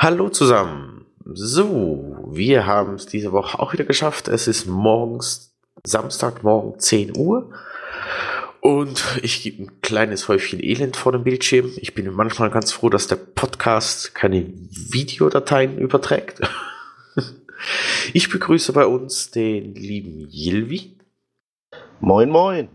[0.00, 1.06] Hallo zusammen.
[1.24, 4.28] So, wir haben es diese Woche auch wieder geschafft.
[4.28, 7.50] Es ist morgens, Samstagmorgen 10 Uhr.
[8.60, 11.72] Und ich gebe ein kleines Häufchen Elend vor dem Bildschirm.
[11.78, 16.40] Ich bin manchmal ganz froh, dass der Podcast keine Videodateien überträgt.
[18.12, 20.96] Ich begrüße bei uns den lieben Yilvi.
[21.98, 22.68] Moin, moin.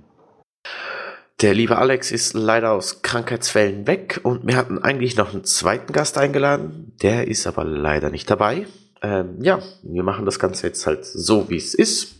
[1.43, 5.91] Der liebe Alex ist leider aus Krankheitsfällen weg und wir hatten eigentlich noch einen zweiten
[5.91, 6.93] Gast eingeladen.
[7.01, 8.65] Der ist aber leider nicht dabei.
[9.01, 12.15] Ähm, ja, wir machen das Ganze jetzt halt so, wie es ist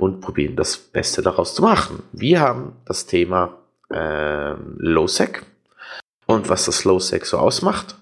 [0.00, 2.02] und probieren das Beste daraus zu machen.
[2.10, 3.56] Wir haben das Thema
[3.88, 5.46] ähm, Low-Sec
[6.26, 7.94] und was das Low-Sec so ausmacht.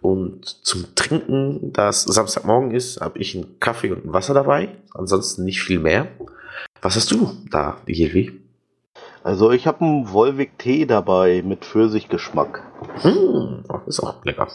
[0.00, 4.68] Und zum Trinken, da es Samstagmorgen ist, habe ich einen Kaffee und ein Wasser dabei.
[4.94, 6.06] Ansonsten nicht viel mehr.
[6.80, 8.45] Was hast du da, Hilvi?
[9.26, 12.62] Also ich habe einen Volvic Tee dabei mit Pfirsichgeschmack.
[13.02, 14.46] Hm, ist auch lecker.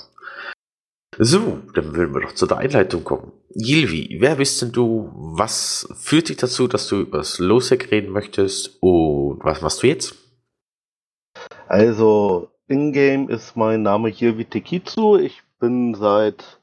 [1.17, 3.33] So, dann würden wir doch zu der Einleitung kommen.
[3.53, 5.11] Gilvi, wer bist denn du?
[5.13, 8.81] Was führt dich dazu, dass du über das Losec reden möchtest?
[8.81, 10.15] Und was machst du jetzt?
[11.67, 15.17] Also, in-game ist mein Name Gilvi Tekitsu.
[15.17, 16.61] Ich bin seit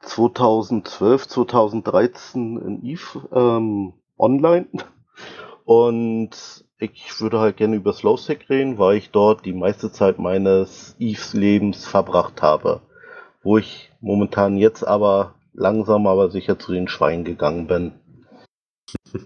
[0.00, 4.66] 2012, 2013 in EVE ähm, online.
[5.64, 10.94] Und ich würde halt gerne über Slowstick reden, weil ich dort die meiste Zeit meines
[10.98, 12.82] Eves Lebens verbracht habe.
[13.42, 17.92] Wo ich momentan jetzt aber langsam aber sicher zu den Schweinen gegangen bin.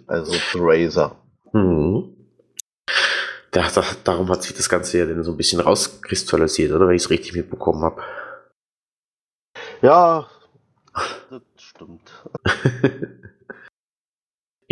[0.07, 1.17] Also zu Razer.
[1.53, 2.17] Hm.
[3.51, 6.87] Da, da, darum hat sich das Ganze ja dann so ein bisschen rauskristallisiert, oder?
[6.87, 8.03] Wenn ich es richtig mitbekommen habe.
[9.83, 10.29] Ja,
[11.31, 12.13] das stimmt.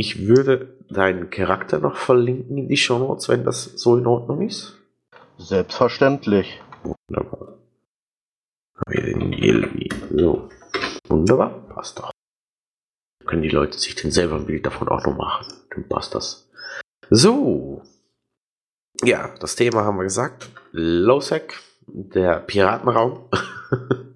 [0.01, 4.47] Ich würde deinen Charakter noch verlinken in die Show Notes, wenn das so in Ordnung
[4.47, 4.77] ist.
[5.39, 6.63] Selbstverständlich.
[6.85, 7.59] Wunderbar.
[8.87, 9.89] Wir den Yelvi.
[10.15, 10.51] So.
[11.09, 11.51] Wunderbar.
[11.71, 12.13] Passt doch.
[13.27, 15.53] Können die Leute sich denn selber ein Bild davon auch noch machen?
[15.71, 16.49] Dann passt das.
[17.11, 17.83] So.
[19.03, 20.49] Ja, das Thema haben wir gesagt.
[20.71, 21.59] Lowsec,
[21.89, 23.29] der Piratenraum.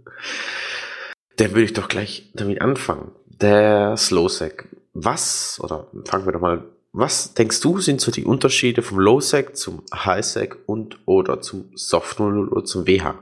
[1.39, 3.11] Dann würde ich doch gleich damit anfangen.
[3.27, 8.83] Der Slowsec was, oder fangen wir doch mal, was denkst du, sind so die Unterschiede
[8.83, 13.15] vom Low-Sec zum High-Sec und oder zum Soft 00 oder zum WH?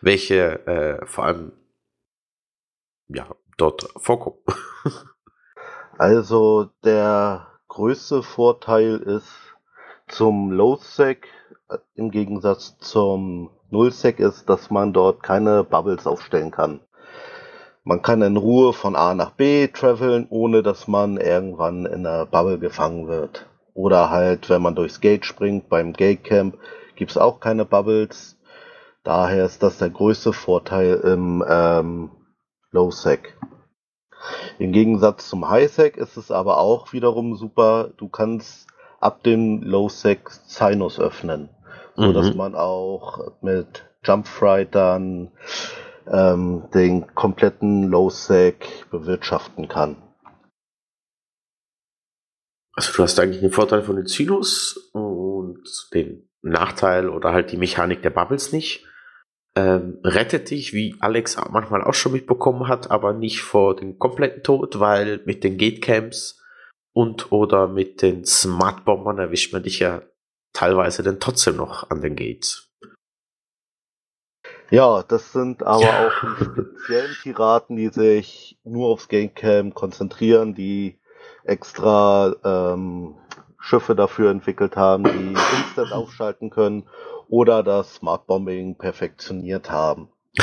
[0.00, 1.52] Welche äh, vor allem
[3.08, 4.38] ja, dort vorkommen?
[5.98, 9.28] also der größte Vorteil ist
[10.08, 11.28] zum Low-Sec
[11.68, 16.80] äh, im Gegensatz zum Null-Sec ist, dass man dort keine Bubbles aufstellen kann.
[17.82, 22.26] Man kann in Ruhe von A nach B traveln, ohne dass man irgendwann in einer
[22.26, 23.46] Bubble gefangen wird.
[23.72, 26.58] Oder halt, wenn man durchs Gate springt, beim Gate Camp
[26.96, 28.38] gibt's auch keine Bubbles.
[29.02, 32.10] Daher ist das der größte Vorteil im ähm,
[32.70, 33.38] Low Sec.
[34.58, 37.90] Im Gegensatz zum High Sec ist es aber auch wiederum super.
[37.96, 38.66] Du kannst
[39.00, 41.48] ab dem Low Sec Sinus öffnen,
[41.96, 42.12] so mhm.
[42.12, 45.32] dass man auch mit Jump Frightern
[46.10, 49.96] ähm, den kompletten Low-Sec bewirtschaften kann.
[52.74, 55.62] Also du hast eigentlich den Vorteil von den Sinus und
[55.92, 58.86] den Nachteil oder halt die Mechanik der Bubbles nicht.
[59.56, 64.44] Ähm, rettet dich, wie Alex manchmal auch schon mitbekommen hat, aber nicht vor dem kompletten
[64.44, 66.40] Tod, weil mit den Gatecamps
[66.92, 70.02] und oder mit den Smartbombern erwischt man dich ja
[70.52, 72.69] teilweise dann trotzdem noch an den Gates.
[74.70, 76.06] Ja, das sind aber ja.
[76.06, 80.98] auch die speziellen Piraten, die sich nur aufs Gamecam konzentrieren, die
[81.44, 83.16] extra ähm,
[83.58, 86.88] Schiffe dafür entwickelt haben, die instant aufschalten können
[87.28, 90.08] oder das Smart Bombing perfektioniert haben.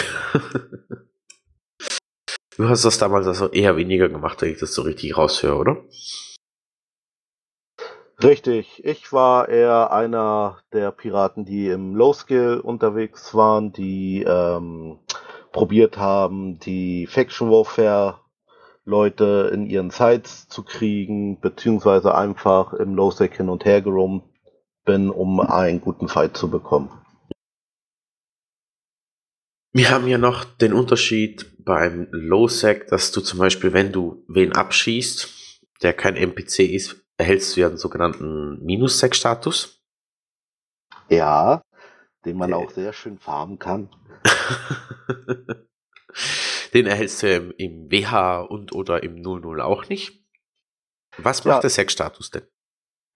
[2.58, 5.78] du hast das damals also eher weniger gemacht, wenn ich das so richtig raushöre, oder?
[8.24, 14.98] Richtig, ich war eher einer der Piraten, die im Low Skill unterwegs waren, die ähm,
[15.52, 18.20] probiert haben, die Faction Warfare
[18.86, 24.24] Leute in ihren Sites zu kriegen, beziehungsweise einfach im Low Sec hin und her gerummt
[24.84, 26.90] bin, um einen guten Fight zu bekommen.
[29.74, 34.54] Wir haben ja noch den Unterschied beim Low-Sec, dass du zum Beispiel, wenn du wen
[34.54, 39.82] abschießt, der kein NPC ist, erhältst du ja einen sogenannten Minus-Sec-Status.
[41.10, 41.64] Ja,
[42.26, 43.90] den man auch sehr schön farmen kann.
[46.74, 50.24] den erhältst du im, im WH und oder im 00 auch nicht.
[51.18, 51.62] Was macht ja.
[51.62, 52.48] der Sec-Status denn?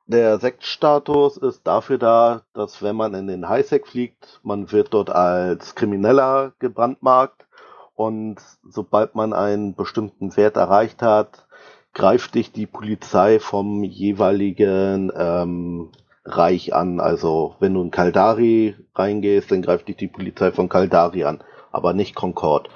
[0.07, 5.09] Der Sekt-Status ist dafür da, dass wenn man in den Highsec fliegt, man wird dort
[5.09, 7.48] als Krimineller gebrandmarkt
[7.94, 8.38] und
[8.68, 11.48] sobald man einen bestimmten Wert erreicht hat,
[11.94, 15.92] greift dich die Polizei vom jeweiligen ähm,
[16.24, 17.00] Reich an.
[17.00, 21.94] Also wenn du in Kaldari reingehst, dann greift dich die Polizei von Kaldari an, aber
[21.94, 22.70] nicht Concord.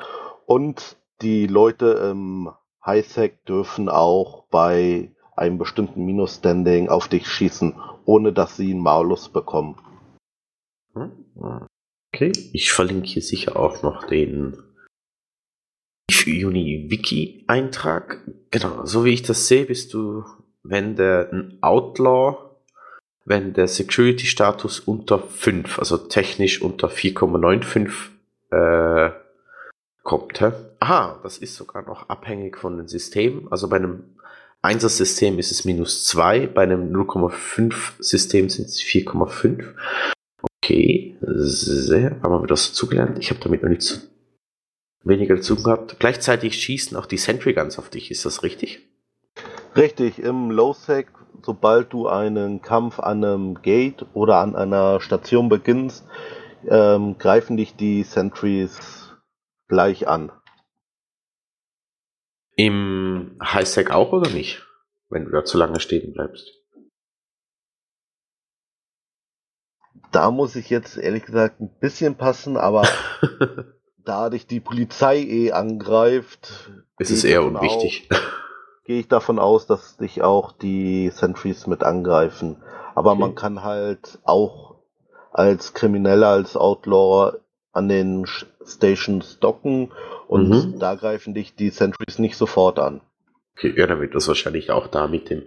[0.46, 2.52] Und die Leute im
[2.86, 7.76] Highsec dürfen auch bei einem bestimmten Minus-Standing auf dich schießen,
[8.06, 9.76] ohne dass sie einen Malus bekommen.
[12.14, 14.58] Okay, ich verlinke hier sicher auch noch den
[16.46, 18.20] Uni-Wiki-Eintrag.
[18.52, 20.24] Genau, so wie ich das sehe, bist du,
[20.64, 21.30] wenn der
[21.62, 22.38] Outlaw,
[23.26, 27.90] wenn der Security-Status unter 5, also technisch unter 4,95
[28.52, 29.12] äh,
[30.04, 30.40] kommt.
[30.42, 30.52] Hä?
[30.80, 33.48] Aha, das ist sogar noch abhängig von den Systemen.
[33.52, 34.16] Also bei einem
[34.64, 39.74] 1er System ist es minus 2, bei einem 0,5 System sind es 4,5.
[40.64, 43.20] Okay, sehr, haben wir so zugelernt.
[43.20, 44.00] Ich habe damit noch nicht zu
[45.06, 45.98] weniger dazu gehabt.
[46.00, 48.82] Gleichzeitig schießen auch die Sentry Guns auf dich, ist das richtig?
[49.76, 51.08] Richtig, im Low-Sec,
[51.44, 56.06] sobald du einen Kampf an einem Gate oder an einer Station beginnst,
[56.68, 59.14] ähm, greifen dich die Sentries
[59.68, 60.32] gleich an.
[62.56, 64.66] Im Highsec auch oder nicht?
[65.10, 66.50] Wenn du da zu lange stehen bleibst.
[70.12, 72.88] Da muss ich jetzt ehrlich gesagt ein bisschen passen, aber
[74.06, 78.08] da dich die Polizei eh angreift, ist es eher unwichtig.
[78.86, 82.62] Gehe ich davon aus, dass dich auch die Sentries mit angreifen.
[82.94, 83.20] Aber okay.
[83.20, 84.76] man kann halt auch
[85.32, 87.34] als Krimineller, als Outlaw
[87.74, 88.26] an den
[88.66, 89.92] Stations docken
[90.28, 90.80] und mhm.
[90.80, 93.02] da greifen dich die Sentries nicht sofort an.
[93.58, 95.44] Okay, ja, dann wird das wahrscheinlich auch da mit dem.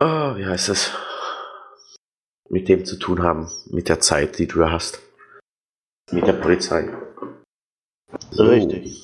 [0.00, 0.92] Oh, wie heißt es?
[2.48, 5.00] Mit dem zu tun haben, mit der Zeit, die du hast.
[6.12, 6.88] Mit der Polizei.
[8.30, 8.44] So.
[8.44, 9.02] Richtig.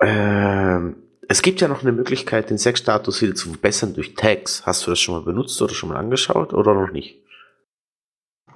[0.00, 0.96] Ähm,
[1.28, 4.66] es gibt ja noch eine Möglichkeit, den Sexstatus wieder zu verbessern durch Tags.
[4.66, 7.22] Hast du das schon mal benutzt oder schon mal angeschaut oder noch nicht?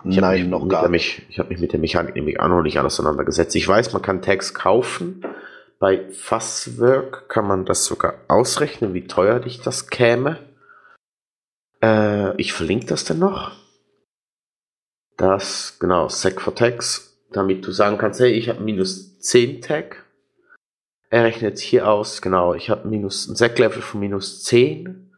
[0.04, 1.22] Ich Nein, noch gar nicht.
[1.28, 3.56] Ich habe mich mit der Mechanik nämlich auch noch nicht auseinandergesetzt.
[3.56, 5.24] Ich weiß, man kann Tags kaufen.
[5.78, 10.38] Bei Fusswork kann man das sogar ausrechnen, wie teuer dich das käme.
[11.82, 13.52] Äh, ich verlinke das denn noch.
[15.16, 20.04] Das, genau, Sec for Tags, damit du sagen kannst, hey, ich habe minus 10 Tag.
[21.10, 25.10] Er rechnet hier aus, genau, ich habe minus ein Sec-Level von minus 10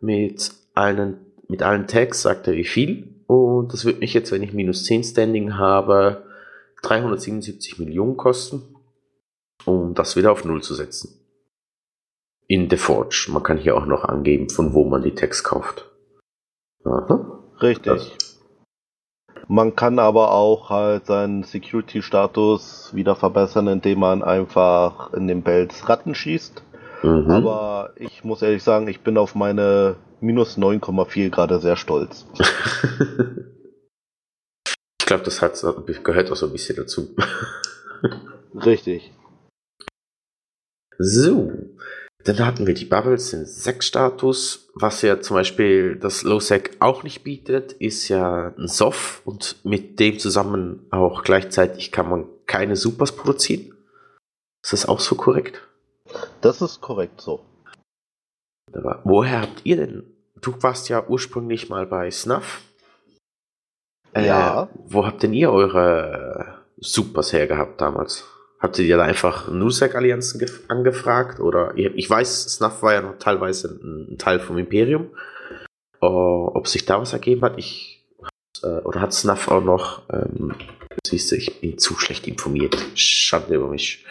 [0.00, 1.18] mit allen,
[1.48, 3.14] mit allen Tags, sagt er wie viel.
[3.26, 6.24] Und das wird mich jetzt, wenn ich minus 10 Standing habe,
[6.82, 8.62] 377 Millionen kosten,
[9.64, 11.20] um das wieder auf Null zu setzen.
[12.46, 13.28] In The Forge.
[13.30, 15.90] Man kann hier auch noch angeben, von wo man die Tags kauft.
[16.84, 17.42] Aha.
[17.62, 18.16] Richtig.
[18.18, 18.33] Das.
[19.48, 25.88] Man kann aber auch halt seinen Security-Status wieder verbessern, indem man einfach in den Bells
[25.88, 26.62] Ratten schießt.
[27.02, 27.30] Mhm.
[27.30, 32.26] Aber ich muss ehrlich sagen, ich bin auf meine minus 9,4 gerade sehr stolz.
[34.98, 35.62] ich glaube, das hat,
[36.02, 37.14] gehört auch so ein bisschen dazu.
[38.54, 39.12] Richtig.
[40.98, 41.52] So,
[42.24, 44.68] dann hatten wir die Bubbles, den Sec-Status.
[44.74, 50.00] Was ja zum Beispiel das Low-Sec auch nicht bietet, ist ja ein Soft und mit
[50.00, 53.74] dem zusammen auch gleichzeitig kann man keine Supers produzieren.
[54.62, 55.62] Ist das auch so korrekt?
[56.40, 57.44] Das ist korrekt so.
[58.72, 60.14] Aber woher habt ihr denn
[60.44, 62.62] du warst ja ursprünglich mal bei Snuff.
[64.12, 64.68] Äh, ja.
[64.74, 68.24] Wo habt denn ihr eure Supers hergehabt damals?
[68.64, 71.38] Habt ihr da einfach Nusek-Allianzen angefragt?
[71.38, 75.10] Oder ich weiß, Snuff war ja noch teilweise ein, Teil vom Imperium.
[76.00, 78.06] Uh, ob sich da was ergeben hat, ich
[78.62, 80.54] äh, oder hat Snuff auch noch, ähm,
[81.06, 82.74] siehst du, ich bin zu schlecht informiert.
[82.94, 84.06] Schande über mich.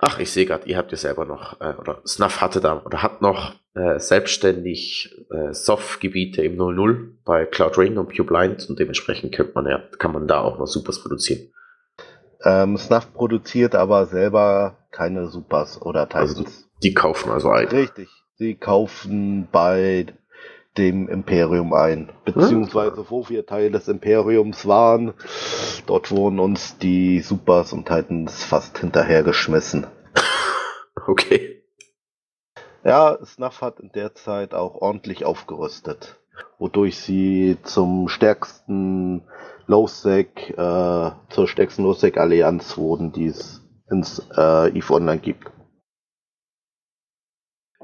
[0.00, 3.02] Ach, ich sehe gerade, ihr habt ja selber noch, äh, oder Snuff hatte da, oder
[3.02, 8.78] hat noch äh, selbstständig äh, Soft-Gebiete im 00 bei Cloud Ring und Pure Blind und
[8.78, 11.52] dementsprechend könnte man ja, kann man da auch noch Supers produzieren.
[12.44, 16.38] Ähm, Snuff produziert aber selber keine Supers oder Titans.
[16.38, 16.50] Also
[16.82, 17.68] die kaufen also ein.
[17.68, 18.08] Richtig.
[18.36, 20.06] Sie kaufen bei
[20.76, 22.10] dem Imperium ein.
[22.24, 25.12] Beziehungsweise wo wir Teil des Imperiums waren,
[25.86, 29.86] dort wurden uns die Supers und Titans fast hinterhergeschmissen.
[31.04, 31.62] Okay.
[32.84, 36.20] Ja, Snuff hat in der Zeit auch ordentlich aufgerüstet,
[36.58, 39.22] wodurch sie zum stärksten
[39.66, 45.50] Lowsec, äh, zur stärksten Lowsec-Allianz wurden, die es ins äh, EVE Online gibt.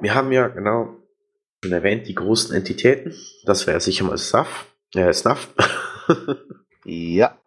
[0.00, 0.96] Wir haben ja genau
[1.62, 3.14] schon erwähnt, die großen Entitäten.
[3.44, 4.72] Das wäre sicher mal Snuff.
[4.94, 5.54] Äh, Snuff.
[6.84, 7.38] Ja,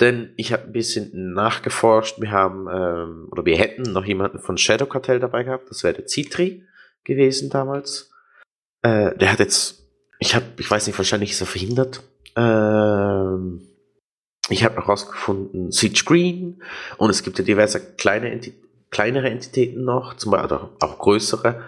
[0.00, 2.20] Denn ich habe ein bisschen nachgeforscht.
[2.20, 5.70] Wir haben, ähm, oder wir hätten noch jemanden von Shadow Cartel dabei gehabt.
[5.70, 6.64] Das wäre der Citri
[7.04, 8.10] gewesen damals.
[8.82, 9.86] Äh, der hat jetzt,
[10.18, 12.02] ich habe, ich weiß nicht, wahrscheinlich ist er verhindert.
[12.36, 13.62] Ähm,
[14.48, 16.62] ich habe noch rausgefunden, Siege Green
[16.98, 18.54] und es gibt ja diverse kleine Enti
[18.90, 21.62] kleinere Entitäten noch, zum Beispiel auch, größere,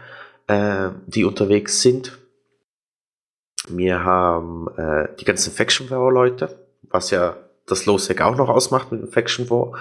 [0.47, 2.19] äh, die unterwegs sind.
[3.69, 8.93] Wir haben äh, die ganzen Faction War Leute, was ja das Losec auch noch ausmacht
[8.93, 9.79] mit dem Faction War.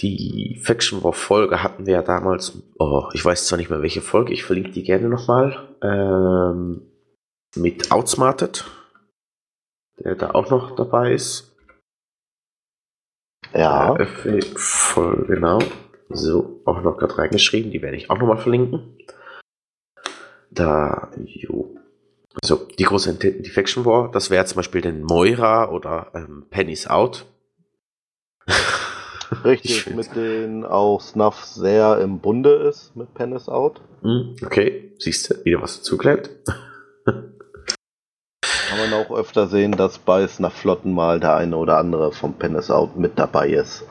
[0.00, 4.00] Die Faction War Folge hatten wir ja damals, oh, ich weiß zwar nicht mehr welche
[4.00, 6.82] Folge, ich verlinke die gerne nochmal, ähm,
[7.56, 8.64] mit Outsmarted,
[10.04, 11.56] der da auch noch dabei ist.
[13.54, 13.96] ja.
[13.96, 15.58] Äh, voll, genau.
[16.08, 18.96] So, auch noch gerade reingeschrieben, die werde ich auch nochmal verlinken.
[20.50, 21.76] Da, jo.
[22.42, 23.14] So, die große
[23.52, 27.26] Faction War, das wäre zum Beispiel den Moira oder ähm, Penny's Out.
[29.30, 33.82] Ich Richtig, mit denen auch Snuff sehr im Bunde ist mit Penis Out.
[34.00, 36.30] Hm, okay, siehst du, wieder was dazugelernt.
[38.68, 42.70] Kann man auch öfter sehen, dass bei Flotten mal der eine oder andere vom Penis
[42.70, 43.84] Out mit dabei ist.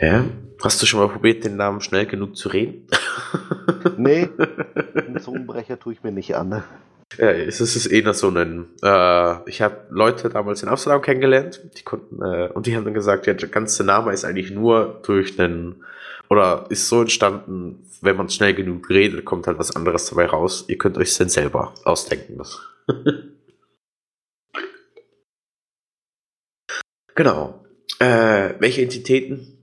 [0.00, 0.24] Ja,
[0.62, 2.86] hast du schon mal probiert, den Namen schnell genug zu reden?
[3.96, 4.28] Nee,
[4.94, 6.62] einen Zungenbrecher tue ich mir nicht an.
[7.16, 8.66] Ja, es ist eher so ein.
[8.82, 12.94] Äh, ich habe Leute damals in Amsterdam kennengelernt, die konnten äh, und die haben dann
[12.94, 15.82] gesagt, ja, der ganze Name ist eigentlich nur durch einen
[16.28, 20.64] oder ist so entstanden, wenn man schnell genug redet, kommt halt was anderes dabei raus.
[20.68, 22.40] Ihr könnt euch dann selber ausdenken.
[27.22, 27.66] genau.
[27.98, 29.58] Äh, welche Entitäten?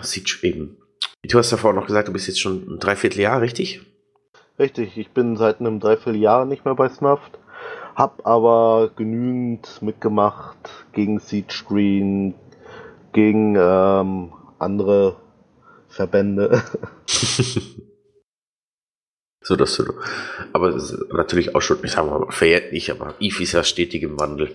[0.00, 0.78] Sieht eben.
[1.22, 3.82] Du hast davor noch gesagt, du bist jetzt schon ein Dreivierteljahr, richtig?
[4.58, 7.20] Richtig, ich bin seit einem Dreivierteljahr nicht mehr bei Snuff,
[7.94, 10.56] hab aber genügend mitgemacht
[10.92, 12.34] gegen Siege Screen,
[13.12, 15.16] gegen ähm, andere
[15.88, 16.62] Verbände.
[19.40, 19.94] So dass du.
[20.52, 20.78] Aber
[21.10, 24.54] natürlich auch schon, ich sag mal, verjährt nicht, aber Eve ist ja stetig im Wandel.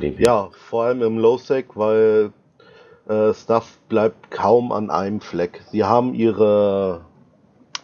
[0.00, 2.32] Ja, vor allem im Low-Sec, weil
[3.08, 5.62] äh, Stuff bleibt kaum an einem Fleck.
[5.70, 7.04] Sie haben ihre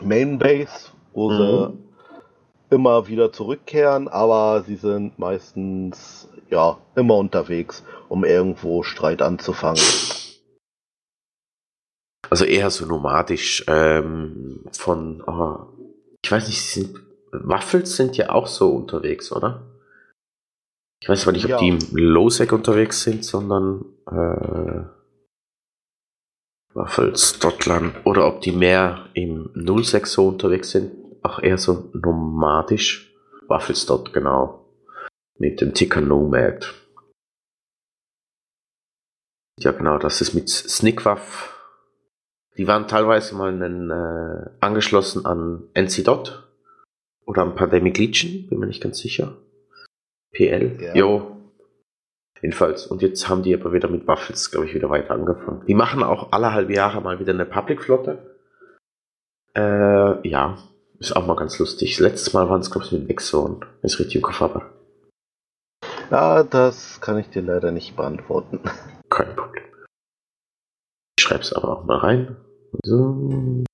[0.02, 1.37] Main-Base, wo Mhm.
[1.37, 9.83] sie immer wieder zurückkehren, aber sie sind meistens ja immer unterwegs, um irgendwo Streit anzufangen.
[12.29, 15.67] Also eher so nomadisch ähm, von, oh,
[16.23, 16.97] ich weiß nicht, sind,
[17.33, 19.70] Waffels sind ja auch so unterwegs, oder?
[21.02, 21.59] Ich weiß aber nicht, ob Ja.
[21.59, 24.85] die im Lowsec unterwegs sind, sondern äh,
[26.75, 30.92] Waffels, Dottland, oder ob die mehr im Nullsec so unterwegs sind,
[31.23, 33.12] auch eher so nomadisch.
[33.49, 34.66] Waffels dort, genau.
[35.38, 36.73] Mit dem Ticker Nomad.
[39.59, 41.57] Ja, genau, das ist mit Snickwaff.
[42.57, 46.47] Die waren teilweise mal einen, äh, angeschlossen an NC-Dot
[47.26, 49.37] oder an Pandemic Legion, bin mir nicht ganz sicher.
[50.32, 50.94] PL, Ja.
[50.94, 51.37] jo.
[52.42, 52.87] Jedenfalls.
[52.87, 55.64] Und jetzt haben die aber wieder mit Waffels, glaube ich, wieder weiter angefangen.
[55.66, 58.37] Die machen auch alle halbe Jahre mal wieder eine Public-Flotte.
[59.54, 60.56] Äh, ja.
[60.99, 61.99] Ist auch mal ganz lustig.
[61.99, 63.60] Letztes Mal waren es, glaube ich, mit Exxon.
[63.60, 64.70] Wenn ich es richtig im Kopf habe.
[66.10, 68.60] Ja, das kann ich dir leider nicht beantworten.
[69.10, 69.64] Kein Problem.
[71.18, 72.37] Ich schreibe es aber auch mal rein.
[72.84, 73.64] So.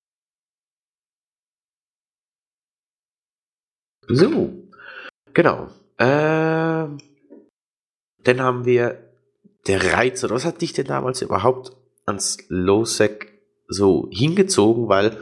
[4.07, 4.53] So.
[5.33, 5.67] Genau.
[5.99, 6.97] Ähm,
[8.23, 8.97] dann haben wir
[9.67, 11.71] der Reiz, oder was hat dich denn damals überhaupt
[12.05, 13.33] ans Lowsec
[13.67, 14.87] so hingezogen?
[14.89, 15.17] Weil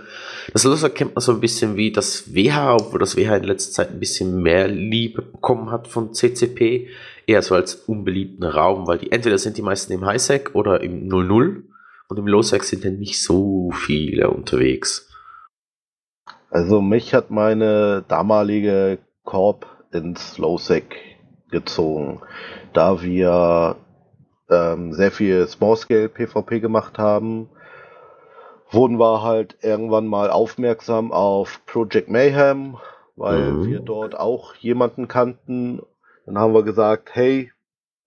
[0.53, 3.71] das Lowsec kennt man so ein bisschen wie das WH, obwohl das WH in letzter
[3.71, 6.89] Zeit ein bisschen mehr Liebe bekommen hat von CCP.
[7.27, 11.07] Eher so als unbeliebten Raum, weil die entweder sind die meisten im Highsec oder im
[11.07, 11.63] 00
[12.07, 15.09] und im Lowsec sind dann nicht so viele unterwegs.
[16.51, 20.95] Also mich hat meine damalige Corp ins Lowsec
[21.49, 22.21] gezogen,
[22.73, 23.77] da wir
[24.49, 27.49] ähm, sehr viel Small-Scale PvP gemacht haben,
[28.71, 32.77] wurden wir halt irgendwann mal aufmerksam auf Project Mayhem,
[33.15, 33.67] weil mhm.
[33.67, 35.81] wir dort auch jemanden kannten.
[36.25, 37.51] Dann haben wir gesagt, hey,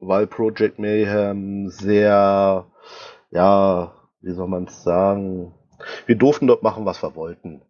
[0.00, 2.66] weil Project Mayhem sehr,
[3.30, 5.54] ja, wie soll man es sagen,
[6.07, 7.62] wir durften dort machen, was wir wollten.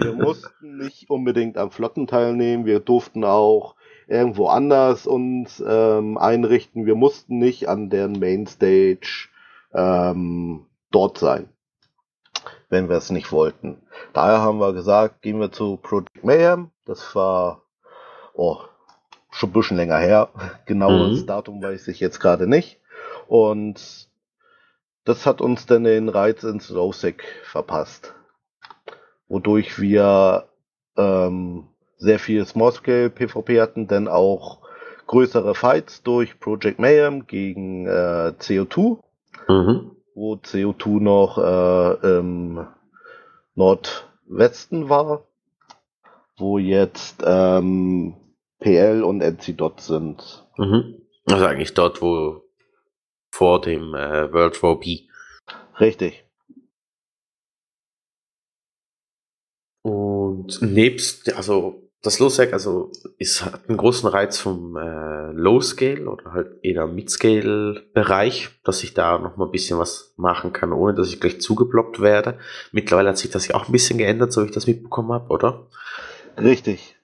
[0.00, 3.74] Wir mussten nicht unbedingt am Flotten teilnehmen, wir durften auch
[4.06, 6.86] irgendwo anders uns ähm, einrichten.
[6.86, 9.28] Wir mussten nicht an deren Mainstage
[9.72, 11.48] ähm, dort sein,
[12.68, 13.82] wenn wir es nicht wollten.
[14.12, 16.70] Daher haben wir gesagt, gehen wir zu Project Mayhem.
[16.84, 17.62] Das war
[18.34, 18.58] oh,
[19.30, 20.28] schon ein bisschen länger her.
[20.66, 21.26] Genaues mhm.
[21.26, 22.80] Datum weiß ich jetzt gerade nicht.
[23.26, 24.08] Und
[25.04, 28.14] das hat uns dann den Reiz ins Lowsec verpasst.
[29.28, 30.48] Wodurch wir
[30.96, 34.58] ähm, sehr viel Small-Scale PvP hatten, denn auch
[35.06, 38.98] größere Fights durch Project Mayhem gegen äh, CO2,
[39.48, 39.90] mhm.
[40.14, 42.66] wo CO2 noch äh, im
[43.54, 45.24] Nordwesten war,
[46.36, 48.14] wo jetzt ähm,
[48.60, 50.44] PL und NC-Dot sind.
[50.56, 50.96] Mhm.
[51.26, 52.42] Also eigentlich dort, wo
[53.30, 55.00] vor dem äh, World War B.
[55.80, 56.23] Richtig.
[60.40, 66.32] Und nebst, also das Low-Sec also ist, hat einen großen Reiz vom äh, Low-Scale oder
[66.32, 71.08] halt eher Mid-Scale-Bereich, dass ich da noch mal ein bisschen was machen kann, ohne dass
[71.08, 72.38] ich gleich zugeblockt werde.
[72.72, 75.30] Mittlerweile hat sich das ja auch ein bisschen geändert, so wie ich das mitbekommen habe,
[75.30, 75.66] oder?
[76.36, 76.94] Richtig.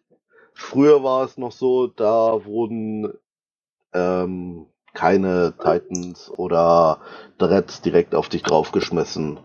[0.52, 3.14] Früher war es noch so, da wurden
[3.94, 7.00] ähm, keine Titans oder
[7.38, 9.40] Dreads direkt auf dich draufgeschmissen.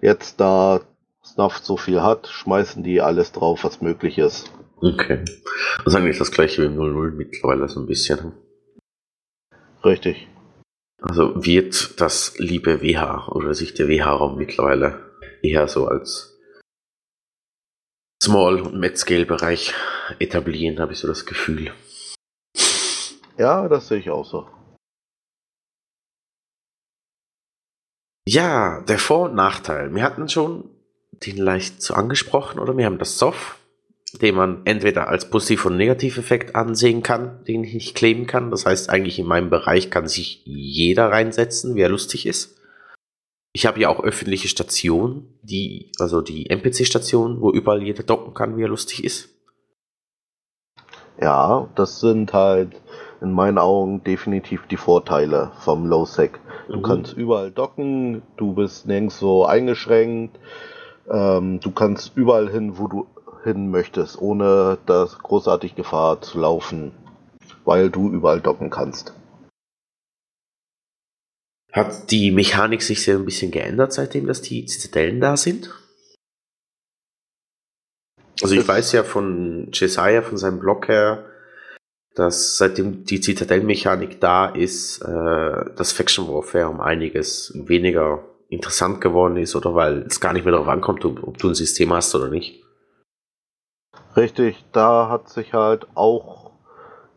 [0.00, 0.80] Jetzt, da
[1.24, 4.52] Snuff so viel hat, schmeißen die alles drauf, was möglich ist.
[4.76, 5.24] Okay.
[5.78, 8.32] Das ist eigentlich das gleiche wie im 00 mittlerweile so ein bisschen.
[9.84, 10.28] Richtig.
[11.00, 15.12] Also wird das liebe WH oder sich der WH-Raum mittlerweile
[15.42, 16.38] eher so als
[18.22, 19.74] Small- und Mid-Scale-Bereich
[20.18, 21.72] etablieren, habe ich so das Gefühl.
[23.36, 24.48] Ja, das sehe ich auch so.
[28.26, 29.94] Ja, der Vor- und Nachteil.
[29.94, 30.73] Wir hatten schon
[31.26, 32.76] den leicht so angesprochen, oder?
[32.76, 33.56] Wir haben das Soft
[34.20, 38.50] den man entweder als Positiv- und Negativeffekt ansehen kann, den ich nicht claimen kann.
[38.50, 42.56] Das heißt, eigentlich in meinem Bereich kann sich jeder reinsetzen, wer lustig ist.
[43.52, 48.56] Ich habe ja auch öffentliche Stationen, die, also die NPC-Stationen, wo überall jeder docken kann,
[48.56, 49.28] wie er lustig ist.
[51.20, 52.72] Ja, das sind halt
[53.20, 56.40] in meinen Augen definitiv die Vorteile vom Low-Sec.
[56.68, 56.82] Du mhm.
[56.82, 60.38] kannst überall docken, du bist nirgends so eingeschränkt,
[61.08, 63.06] ähm, du kannst überall hin, wo du
[63.42, 66.92] hin möchtest, ohne das großartig Gefahr zu laufen,
[67.64, 69.14] weil du überall docken kannst.
[71.72, 75.74] Hat die Mechanik sich sehr ein bisschen geändert, seitdem dass die Zitadellen da sind?
[78.42, 81.24] Also ich weiß ja von Jesiah, von seinem Blog her,
[82.14, 89.36] dass seitdem die Zitadellenmechanik da ist, äh, das Faction Warfare um einiges weniger interessant geworden
[89.36, 92.28] ist oder weil es gar nicht mehr darauf ankommt, ob, du ein System hast oder
[92.28, 92.62] nicht.
[94.16, 96.52] Richtig, da hat sich halt auch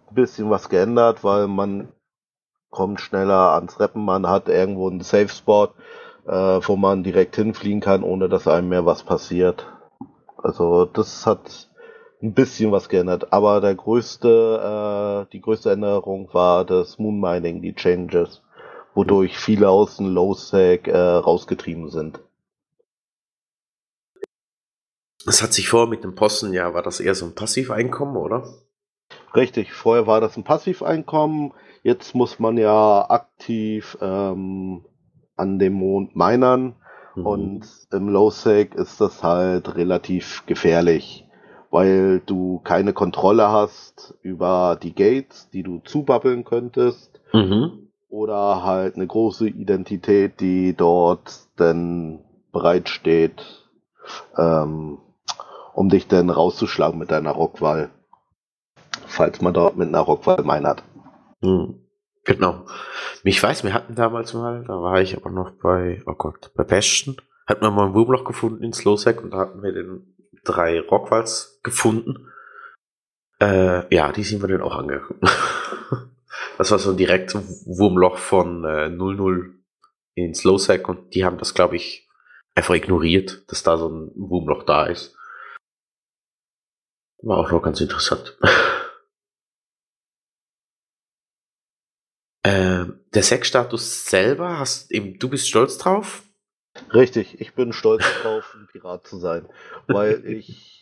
[0.10, 1.90] ein bisschen was geändert, weil man
[2.70, 5.70] kommt schneller ans Reppen, man hat irgendwo einen Safe Spot,
[6.28, 9.68] äh, wo man direkt hinfliegen kann, ohne dass einem mehr was passiert.
[10.38, 11.70] Also das hat
[12.22, 17.62] ein bisschen was geändert, aber der größte, äh, die größte Änderung war das Moon Mining,
[17.62, 18.42] die Changes,
[18.98, 22.20] wodurch viele aus dem Low Sag äh, rausgetrieben sind.
[25.24, 28.44] Das hat sich vor mit dem Posten, ja, war das eher so ein Passiveinkommen, oder?
[29.36, 34.84] Richtig, vorher war das ein Passiveinkommen, jetzt muss man ja aktiv ähm,
[35.36, 36.76] an dem Mond minern
[37.16, 37.26] mhm.
[37.26, 41.28] und im Low-Sec ist das halt relativ gefährlich,
[41.70, 47.87] weil du keine Kontrolle hast über die Gates, die du zubabbeln könntest mhm.
[48.10, 52.20] Oder halt eine große Identität, die dort dann
[52.52, 53.66] bereitsteht,
[54.38, 55.00] ähm,
[55.74, 57.90] um dich dann rauszuschlagen mit deiner Rockwahl.
[59.06, 60.84] Falls man dort mit einer Rockwahl meinert.
[61.42, 61.82] Hm.
[62.24, 62.66] Genau.
[63.24, 66.64] Ich weiß, wir hatten damals mal, da war ich aber noch bei, oh Gott, bei
[66.64, 67.16] Bastion,
[67.46, 71.62] hatten wir mal ein Wurmloch gefunden in Slowsack und da hatten wir den drei Rockwalls
[71.64, 72.28] gefunden.
[73.40, 75.20] Äh, ja, die sind wir dann auch angegangen.
[76.58, 79.54] das war so ein direktes Wurmloch von äh, 00
[80.16, 82.10] in Slowsack und die haben das, glaube ich,
[82.56, 85.16] einfach ignoriert, dass da so ein Wurmloch da ist.
[87.22, 88.38] War auch noch ganz interessant.
[92.44, 96.24] äh, der Sexstatus selber, hast eben, du bist stolz drauf?
[96.94, 99.50] Richtig, ich bin stolz darauf, ein Pirat zu sein,
[99.88, 100.77] weil ich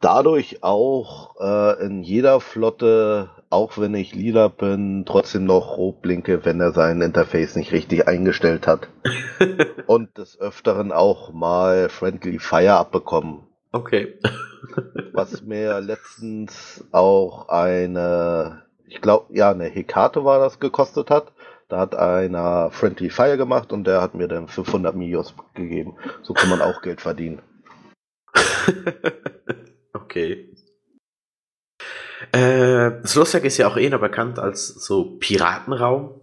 [0.00, 6.44] dadurch auch äh, in jeder Flotte, auch wenn ich lila bin, trotzdem noch rot blinke,
[6.44, 8.88] wenn er sein Interface nicht richtig eingestellt hat.
[9.86, 13.40] Und des Öfteren auch mal Friendly Fire abbekommen.
[13.72, 14.18] Okay.
[15.12, 21.32] Was mir letztens auch eine, ich glaube, ja, eine Hekate war das gekostet hat.
[21.68, 25.96] Da hat einer Friendly Fire gemacht und der hat mir dann 500 Mios gegeben.
[26.22, 27.42] So kann man auch Geld verdienen.
[29.96, 30.54] okay.
[32.32, 36.20] Äh, Slosjak ist ja auch eher bekannt als so Piratenraum.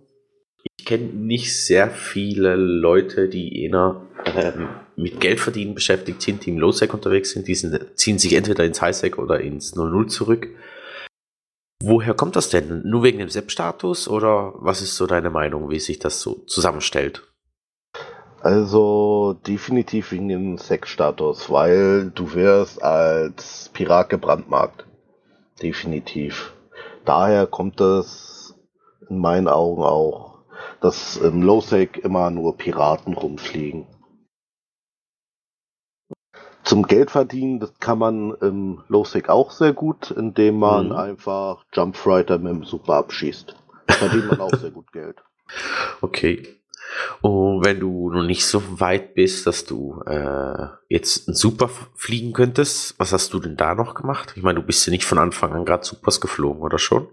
[0.78, 6.60] Ich kenne nicht sehr viele Leute, die eher ähm, mit Geldverdienen beschäftigt sind, die im
[6.60, 7.48] Low-Sec unterwegs sind.
[7.48, 10.50] Die sind, ziehen sich entweder ins High-Sec oder ins 00 zurück.
[11.82, 12.82] Woher kommt das denn?
[12.86, 17.33] Nur wegen dem SEP-Status oder was ist so deine Meinung, wie sich das so zusammenstellt?
[18.44, 24.86] Also definitiv wegen dem Sex-Status, weil du wirst als Pirat gebrandmarkt.
[25.62, 26.52] Definitiv.
[27.06, 28.54] Daher kommt es
[29.10, 30.40] in meinen Augen auch,
[30.82, 33.88] dass im Low-Sec immer nur Piraten rumfliegen.
[36.66, 40.92] Zum Geld verdienen, das kann man im Low-Sec auch sehr gut, indem man mhm.
[40.92, 43.56] einfach Jump Fighter mit dem Super abschießt.
[43.88, 45.24] Da verdient man auch sehr gut Geld.
[46.02, 46.60] Okay.
[47.22, 52.34] Und wenn du noch nicht so weit bist, dass du äh, jetzt ein Super fliegen
[52.34, 54.34] könntest, was hast du denn da noch gemacht?
[54.36, 57.08] Ich meine, du bist ja nicht von Anfang an gerade Supers geflogen, oder schon?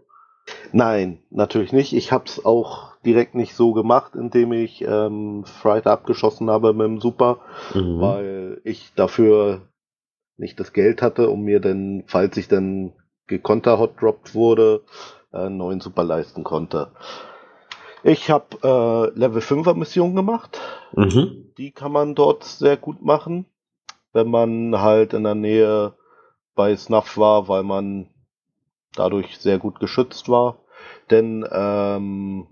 [0.72, 1.92] Nein, natürlich nicht.
[1.92, 6.87] Ich habe es auch direkt nicht so gemacht, indem ich ähm, Friday abgeschossen habe mit
[6.87, 7.40] dem Super,
[7.74, 8.00] mhm.
[8.00, 9.62] weil ich dafür
[10.37, 12.92] nicht das Geld hatte, um mir dann, falls ich dann
[13.26, 14.83] gekonter hot dropped wurde,
[15.33, 16.90] äh, einen neuen Super leisten konnte.
[18.02, 20.58] Ich habe äh, Level 5er Mission gemacht.
[20.92, 21.52] Mhm.
[21.58, 23.46] Die kann man dort sehr gut machen,
[24.12, 25.94] wenn man halt in der Nähe
[26.54, 28.08] bei Snuff war, weil man
[28.94, 30.58] dadurch sehr gut geschützt war.
[31.10, 32.46] Denn ähm,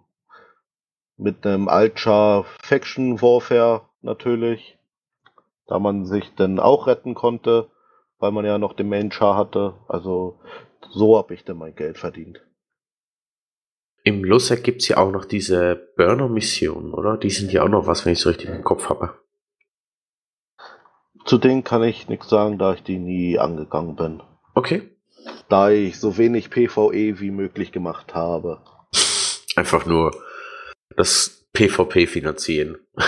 [1.16, 4.78] mit einem Altscha Faction Warfare natürlich,
[5.66, 7.68] da man sich dann auch retten konnte,
[8.18, 9.74] weil man ja noch den Main Char hatte.
[9.88, 10.38] Also
[10.90, 12.40] so habe ich dann mein Geld verdient.
[14.08, 17.18] Im Lussac gibt es ja auch noch diese Burner-Missionen, oder?
[17.18, 19.18] Die sind ja auch noch was, wenn ich es richtig im Kopf habe.
[21.26, 24.22] Zu denen kann ich nichts sagen, da ich die nie angegangen bin.
[24.54, 24.96] Okay.
[25.50, 28.62] Da ich so wenig PvE wie möglich gemacht habe.
[29.56, 30.16] Einfach nur
[30.96, 32.78] das PvP finanzieren.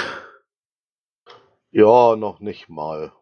[1.73, 3.13] Ja, noch nicht mal.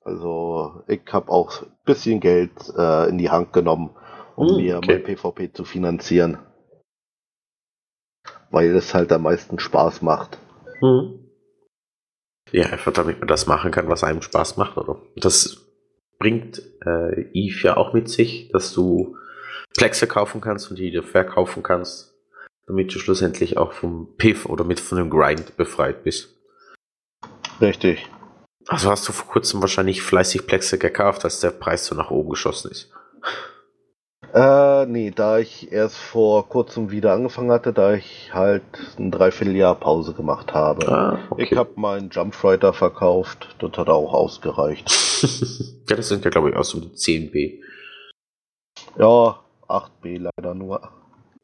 [0.00, 3.90] Also ich habe auch ein bisschen Geld äh, in die Hand genommen,
[4.34, 4.94] um hm, mir okay.
[4.94, 6.38] mein PvP zu finanzieren
[8.52, 10.38] weil es halt am meisten Spaß macht.
[10.80, 11.18] Hm.
[12.52, 15.00] Ja, einfach damit man das machen kann, was einem Spaß macht, oder?
[15.16, 15.66] Das
[16.18, 19.16] bringt äh, Eve ja auch mit sich, dass du
[19.76, 22.14] Plexe kaufen kannst und die dir verkaufen kannst,
[22.66, 26.36] damit du schlussendlich auch vom Piff oder mit von dem Grind befreit bist.
[27.60, 28.06] Richtig.
[28.66, 32.30] Also hast du vor kurzem wahrscheinlich fleißig Plexe gekauft, als der Preis so nach oben
[32.30, 32.92] geschossen ist.
[34.34, 38.62] Äh, nee, da ich erst vor kurzem wieder angefangen hatte, da ich halt
[38.98, 40.88] ein Dreivierteljahr Pause gemacht habe.
[40.90, 41.48] Ah, okay.
[41.50, 44.90] Ich habe meinen Jumpfighter verkauft, das hat auch ausgereicht.
[45.88, 47.60] ja, das sind ja glaube ich auch so 10b.
[48.98, 50.80] Ja, 8b leider nur.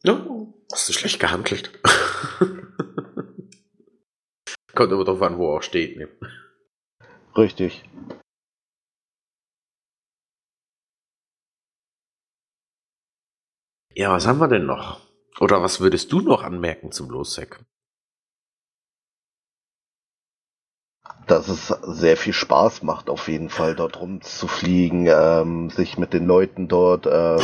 [0.03, 0.27] Ja,
[0.73, 1.71] hast du schlecht gehandelt.
[4.75, 5.99] Kommt aber drauf an, wo er auch steht.
[5.99, 6.09] Ne?
[7.37, 7.85] Richtig.
[13.99, 15.01] Ja, was haben wir denn noch?
[15.41, 17.59] Oder was würdest du noch anmerken zum Lossec?
[21.27, 26.29] Dass es sehr viel Spaß macht, auf jeden Fall dort rumzufliegen, ähm, sich mit den
[26.29, 27.43] Leuten dort ähm,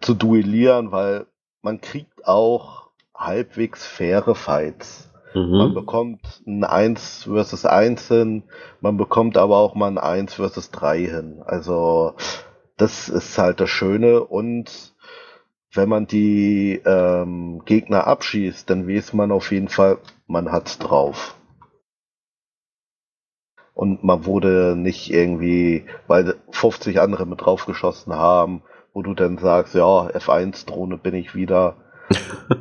[0.00, 1.28] zu duellieren, weil
[1.60, 5.08] man kriegt auch halbwegs faire Fights.
[5.36, 5.56] Mhm.
[5.56, 8.42] Man bekommt ein 1 versus 1 hin,
[8.80, 11.42] man bekommt aber auch mal ein 1 versus 3 hin.
[11.46, 12.16] Also
[12.76, 14.91] das ist halt das Schöne und
[15.74, 21.34] wenn man die ähm, Gegner abschießt, dann weiß man auf jeden Fall, man hat's drauf.
[23.74, 29.74] Und man wurde nicht irgendwie, weil 50 andere mit draufgeschossen haben, wo du dann sagst,
[29.74, 31.76] ja, F1-Drohne bin ich wieder.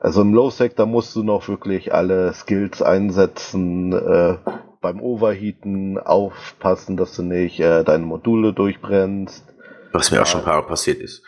[0.00, 4.36] also im Low-Sec, da musst du noch wirklich alle Skills einsetzen, äh,
[4.82, 9.46] beim Overheaten aufpassen, dass du nicht äh, deine Module durchbrennst.
[9.92, 10.22] Was mir ja.
[10.22, 11.22] auch schon ein paar Mal passiert ist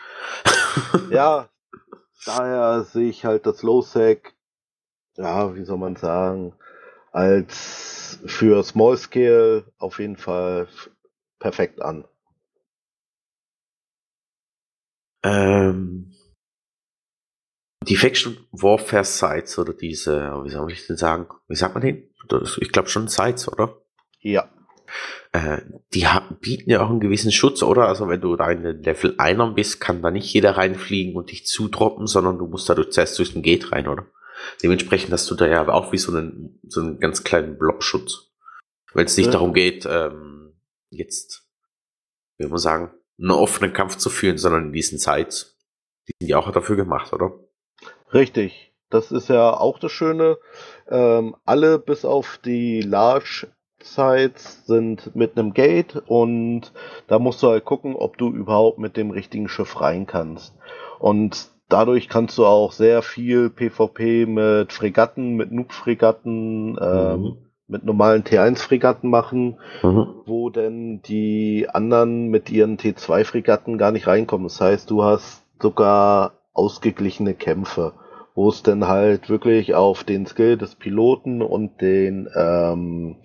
[1.11, 1.49] ja,
[2.25, 4.33] daher sehe ich halt das Low-Sec,
[5.17, 6.53] ja, wie soll man sagen,
[7.11, 10.67] als für Small Scale auf jeden Fall
[11.39, 12.05] perfekt an.
[15.23, 16.13] Ähm,
[17.87, 22.09] die Faction Warfare Sites oder diese, wie soll ich denn sagen, wie sagt man den?
[22.59, 23.81] Ich glaube schon Sites, oder?
[24.19, 24.49] Ja.
[25.31, 25.61] Äh,
[25.93, 26.05] die
[26.39, 27.87] bieten ja auch einen gewissen Schutz, oder?
[27.87, 31.31] Also wenn du da in den Level 1 bist, kann da nicht jeder reinfliegen und
[31.31, 34.05] dich zudroppen, sondern du musst da zuerst durch den Gate rein, oder?
[34.63, 38.31] Dementsprechend hast du da ja auch wie so einen, so einen ganz kleinen Blockschutz.
[38.93, 39.33] Wenn es nicht ja.
[39.33, 40.53] darum geht, ähm,
[40.89, 41.47] jetzt,
[42.37, 45.57] wie man sagen, einen offenen Kampf zu führen, sondern in diesen Sites.
[46.07, 47.33] Die sind ja auch dafür gemacht, oder?
[48.13, 48.73] Richtig.
[48.89, 50.37] Das ist ja auch das Schöne.
[50.87, 53.47] Ähm, alle bis auf die Large
[53.85, 56.73] Sites sind mit einem Gate und
[57.07, 60.55] da musst du halt gucken, ob du überhaupt mit dem richtigen Schiff rein kannst.
[60.99, 67.37] Und dadurch kannst du auch sehr viel PvP mit Fregatten, mit Noob-Fregatten, ähm, mhm.
[67.67, 70.07] mit normalen T1-Fregatten machen, mhm.
[70.25, 74.47] wo denn die anderen mit ihren T2-Fregatten gar nicht reinkommen.
[74.47, 77.93] Das heißt, du hast sogar ausgeglichene Kämpfe,
[78.33, 83.17] wo es dann halt wirklich auf den Skill des Piloten und den ähm,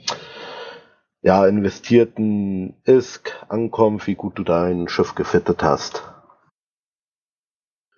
[1.22, 6.02] ja, investierten ISK ankommt, wie gut du dein Schiff gefittet hast.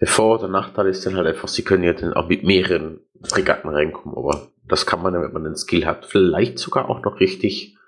[0.00, 3.00] Der Vor- oder Nachteil ist dann halt einfach, sie können ja dann auch mit mehreren
[3.22, 7.20] Fregatten reinkommen, aber das kann man, wenn man den Skill hat, vielleicht sogar auch noch
[7.20, 7.78] richtig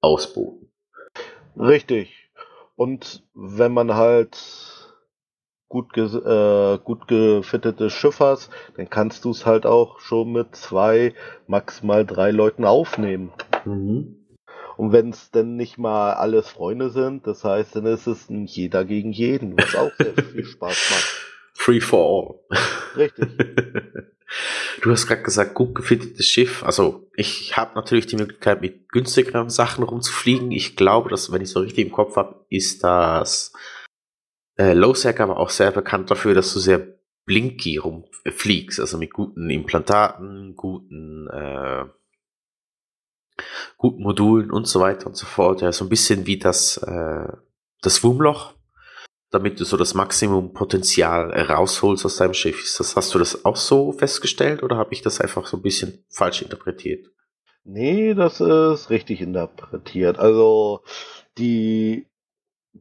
[0.00, 0.72] ausboten.
[1.56, 2.30] Richtig.
[2.76, 4.38] Und wenn man halt
[5.68, 10.56] gut, ge äh, gut gefittetes Schiff hast, dann kannst du es halt auch schon mit
[10.56, 11.14] zwei,
[11.46, 13.32] maximal drei Leuten aufnehmen.
[13.66, 14.19] Mhm.
[14.80, 18.46] Und wenn es denn nicht mal alles Freunde sind, das heißt, dann ist es ein
[18.46, 21.26] jeder gegen jeden, was auch sehr viel Spaß macht.
[21.52, 22.96] Free for all.
[22.96, 23.28] Richtig.
[24.82, 26.62] Du hast gerade gesagt, gut gefittetes Schiff.
[26.62, 30.52] Also ich habe natürlich die Möglichkeit, mit günstigeren Sachen rumzufliegen.
[30.52, 33.52] Ich glaube, dass, wenn ich so richtig im Kopf habe, ist das
[34.56, 36.78] äh, Lowsec aber auch sehr bekannt dafür, dass du sehr
[37.26, 38.78] blinky rumfliegst.
[38.78, 41.86] Also mit guten Implantaten, guten, äh,
[43.76, 45.60] guten Modulen und so weiter und so fort.
[45.62, 47.28] Ja, so ein bisschen wie das, äh,
[47.82, 48.54] das Wurmloch
[49.30, 52.62] damit du so das Maximum Potenzial rausholst aus deinem Schiff.
[52.76, 56.04] Das, hast du das auch so festgestellt oder habe ich das einfach so ein bisschen
[56.08, 57.10] falsch interpretiert?
[57.64, 60.18] Nee, das ist richtig interpretiert.
[60.18, 60.80] Also
[61.38, 62.06] die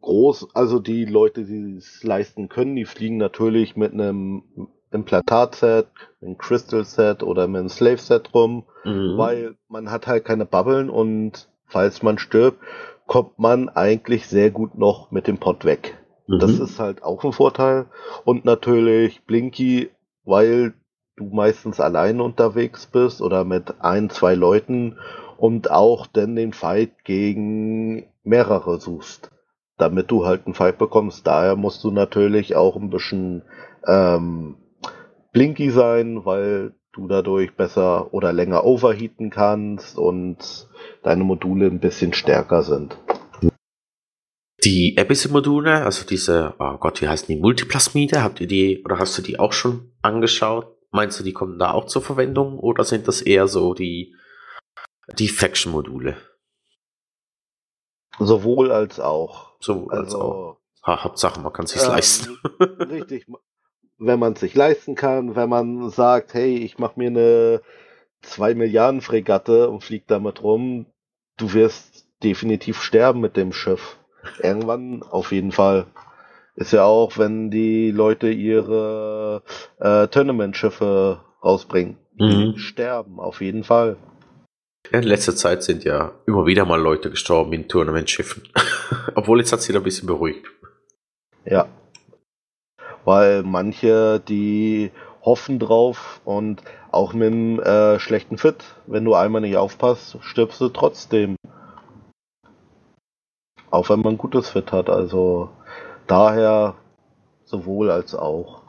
[0.01, 5.88] groß, also die Leute, die es leisten können, die fliegen natürlich mit einem Implantat-Set,
[6.21, 9.17] einem Crystal-Set oder mit einem Slave-Set rum, mhm.
[9.17, 12.60] weil man hat halt keine Bubbeln und falls man stirbt,
[13.06, 15.97] kommt man eigentlich sehr gut noch mit dem Pot weg.
[16.28, 16.39] Mhm.
[16.39, 17.88] Das ist halt auch ein Vorteil.
[18.23, 19.89] Und natürlich Blinky,
[20.23, 20.73] weil
[21.15, 24.97] du meistens allein unterwegs bist oder mit ein, zwei Leuten
[25.38, 29.32] und auch dann den Fight gegen mehrere suchst,
[29.78, 31.25] damit du halt einen Fight bekommst.
[31.25, 33.43] Daher musst du natürlich auch ein bisschen
[33.88, 34.56] ähm,
[35.31, 40.67] Blinky sein, weil du dadurch besser oder länger overheaten kannst und
[41.03, 42.97] deine Module ein bisschen stärker sind.
[44.63, 49.17] Die Episode-Module, also diese, oh Gott, wie heißen die, Multiplasmide, habt ihr die, oder hast
[49.17, 50.75] du die auch schon angeschaut?
[50.91, 54.15] Meinst du, die kommen da auch zur Verwendung oder sind das eher so die,
[55.17, 56.17] die Faction-Module?
[58.17, 59.53] Sowohl als auch.
[59.61, 60.61] Sowohl also, als auch.
[60.85, 62.37] Ha, Hauptsache, man kann es sich ähm, leisten.
[62.89, 63.27] richtig.
[63.99, 67.62] Wenn man es sich leisten kann, wenn man sagt, hey, ich mache mir eine
[68.21, 70.85] 2 Milliarden Fregatte und flieg damit rum,
[71.38, 73.97] du wirst definitiv sterben mit dem Schiff.
[74.41, 75.88] Irgendwann auf jeden Fall.
[76.55, 79.43] Ist ja auch, wenn die Leute ihre
[79.79, 81.97] äh, Tournament-Schiffe rausbringen.
[82.17, 82.57] Mhm.
[82.57, 83.95] sterben, auf jeden Fall.
[84.91, 88.43] Ja, in letzter Zeit sind ja immer wieder mal Leute gestorben in Tournament-Schiffen.
[89.15, 90.45] Obwohl jetzt hat sich da ein bisschen beruhigt.
[91.45, 91.69] Ja.
[93.05, 99.41] Weil manche, die hoffen drauf und auch mit einem äh, schlechten Fit, wenn du einmal
[99.41, 101.35] nicht aufpasst, stirbst du trotzdem.
[103.71, 105.49] Auch wenn man gutes Fit hat, also
[106.07, 106.75] daher
[107.45, 108.63] sowohl als auch.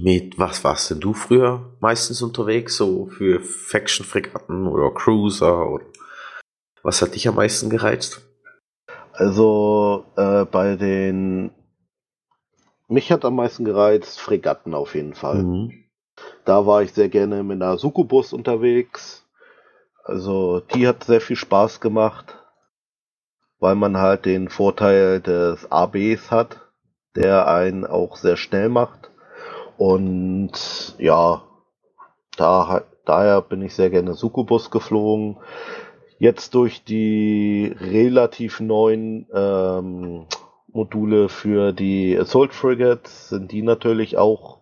[0.00, 5.68] Mit was warst denn du früher meistens unterwegs, so für Faction-Fregatten oder Cruiser?
[5.70, 5.84] Oder
[6.84, 8.22] was hat dich am meisten gereizt?
[9.12, 11.50] Also äh, bei den.
[12.88, 15.42] Mich hat am meisten gereizt Fregatten auf jeden Fall.
[15.42, 15.84] Mhm.
[16.44, 19.24] Da war ich sehr gerne mit einer Sukubus unterwegs.
[20.02, 22.38] Also die hat sehr viel Spaß gemacht
[23.60, 26.60] weil man halt den Vorteil des ABs hat,
[27.16, 29.10] der einen auch sehr schnell macht.
[29.76, 31.42] Und ja,
[32.36, 35.36] da, daher bin ich sehr gerne Succubus geflogen.
[36.18, 40.26] Jetzt durch die relativ neuen ähm,
[40.72, 44.58] Module für die Assault Frigates sind die natürlich auch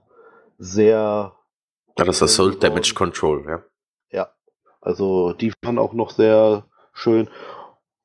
[0.59, 1.33] sehr.
[1.99, 3.63] Ja, das Assault Damage Control, ja.
[4.11, 4.29] Ja,
[4.81, 7.29] also die waren auch noch sehr schön.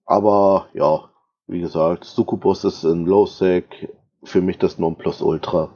[0.06, 1.10] Aber ja,
[1.48, 3.90] wie gesagt, Succubus ist in Low-Sec
[4.24, 5.70] für mich das Nonplusultra.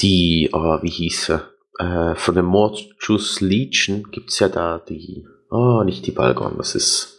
[0.00, 1.42] Die, oh, wie hieß sie?
[1.78, 6.74] Äh, von der Mortus Legion gibt es ja da die, oh, nicht die Balgon, das
[6.74, 7.15] ist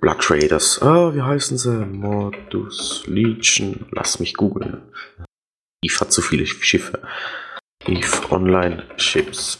[0.00, 0.82] Blood Raiders.
[0.82, 1.84] Ah, wie heißen sie?
[1.86, 3.86] Mortus Legion.
[3.90, 4.92] Lass mich googeln.
[5.82, 7.02] Eve hat zu viele Schiffe.
[7.86, 9.58] Eve Online Ships.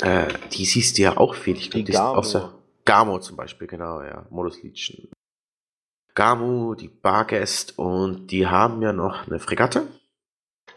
[0.00, 1.56] Äh, die siehst du ja auch viel.
[1.56, 2.54] Ich glaube, die, die ist außer
[2.84, 4.26] Gamo zum Beispiel, genau, ja.
[4.30, 5.08] Modus Legion.
[6.14, 9.86] Gamu, die Bargest und die haben ja noch eine Fregatte.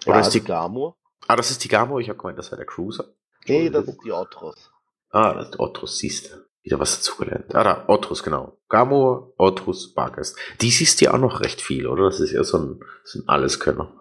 [0.05, 0.95] Oder ja, ist die Gamo?
[1.27, 1.99] Ah, das ist die Gamo.
[1.99, 3.05] Ich habe gemeint, das wäre der Cruiser.
[3.47, 4.71] Nee, das ist die Otros.
[5.09, 6.42] Ah, das ist Otros, siehst du.
[6.63, 7.53] Wieder was dazugelernt.
[7.53, 8.57] Ah, da, Otros, genau.
[8.69, 10.37] Gamo, Otros, Bargest.
[10.61, 12.05] Die siehst du ja auch noch recht viel, oder?
[12.05, 13.91] Das ist ja so ein, so ein Alleskönner.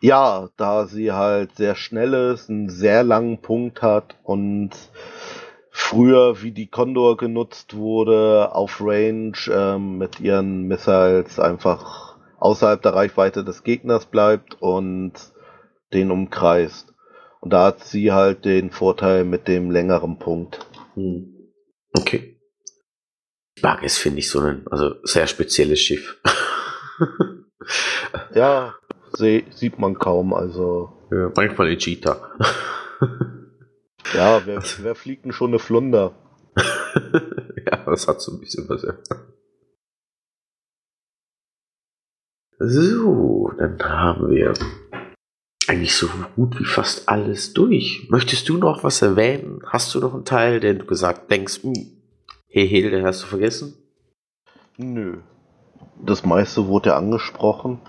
[0.00, 4.70] Ja, da sie halt sehr schnell ist, einen sehr langen Punkt hat und
[5.70, 12.94] früher, wie die Condor genutzt wurde, auf Range ähm, mit ihren Missiles einfach außerhalb der
[12.94, 15.12] Reichweite des Gegners bleibt und
[15.92, 16.92] den umkreist.
[17.40, 20.66] Und da hat sie halt den Vorteil mit dem längeren Punkt.
[20.94, 21.31] Hm.
[21.92, 22.40] Okay.
[23.60, 26.18] Barges finde ich so ein also sehr spezielles Schiff.
[28.34, 28.74] ja,
[29.12, 30.92] seh, sieht man kaum, also.
[31.10, 32.30] Ja, manchmal ein Cheetah.
[34.14, 36.14] ja, wer, wer fliegt denn schon eine Flunder?
[36.56, 38.94] ja, das hat so ein bisschen was, ja.
[42.58, 44.54] So, dann haben wir
[45.68, 48.06] eigentlich so gut wie fast alles durch.
[48.10, 49.60] Möchtest du noch was erwähnen?
[49.66, 51.74] Hast du noch einen Teil, den du gesagt denkst, hm,
[52.48, 53.74] hey Hilde, hast du vergessen?
[54.76, 55.18] Nö.
[56.04, 57.80] Das meiste wurde ja angesprochen.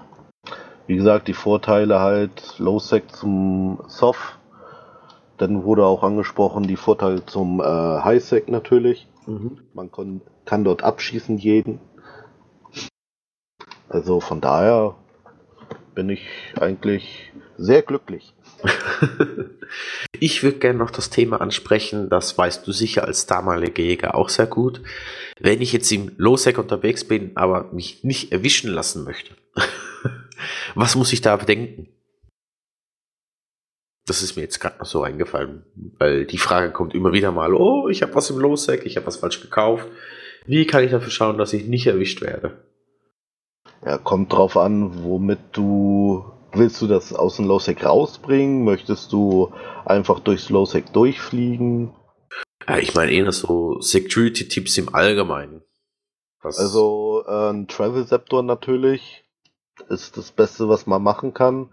[0.85, 4.37] Wie gesagt, die Vorteile halt Low-Sec zum Soft.
[5.37, 9.07] Dann wurde auch angesprochen die Vorteile zum äh, High-Sec natürlich.
[9.25, 9.59] Mhm.
[9.73, 11.79] Man kann, kann dort abschießen jeden.
[13.89, 14.95] Also von daher
[15.93, 16.27] bin ich
[16.59, 18.33] eigentlich sehr glücklich.
[20.19, 24.29] ich würde gerne noch das Thema ansprechen, das weißt du sicher als damaliger Jäger auch
[24.29, 24.81] sehr gut.
[25.39, 29.35] Wenn ich jetzt im Lowsec unterwegs bin, aber mich nicht erwischen lassen möchte,
[30.75, 31.89] was muss ich da bedenken?
[34.05, 35.63] Das ist mir jetzt gerade noch so eingefallen,
[35.97, 39.07] weil die Frage kommt immer wieder mal, oh, ich habe was im Lowsec, ich habe
[39.07, 39.87] was falsch gekauft.
[40.45, 42.57] Wie kann ich dafür schauen, dass ich nicht erwischt werde?
[43.85, 48.63] Ja, kommt drauf an, womit du willst du das aus dem Lowsec rausbringen?
[48.63, 49.51] Möchtest du
[49.85, 51.93] einfach durchs Lowsec durchfliegen?
[52.67, 55.63] Ja, ich meine eher so Security-Tipps im Allgemeinen.
[56.41, 59.23] Was also äh, ein Travel Sceptor natürlich
[59.89, 61.69] ist das Beste, was man machen kann.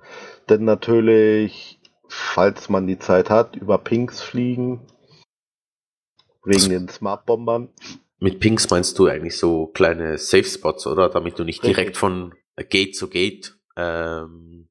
[0.49, 4.81] Denn natürlich, falls man die Zeit hat, über Pinks fliegen.
[6.45, 6.69] Wegen was?
[6.69, 7.69] den Smart-Bombern.
[8.21, 11.09] Mit Pinks meinst du eigentlich so kleine Safe Spots, oder?
[11.09, 11.77] Damit du nicht Richtig.
[11.77, 12.35] direkt von
[12.69, 13.59] Gate zu Gate.
[13.77, 14.69] Ähm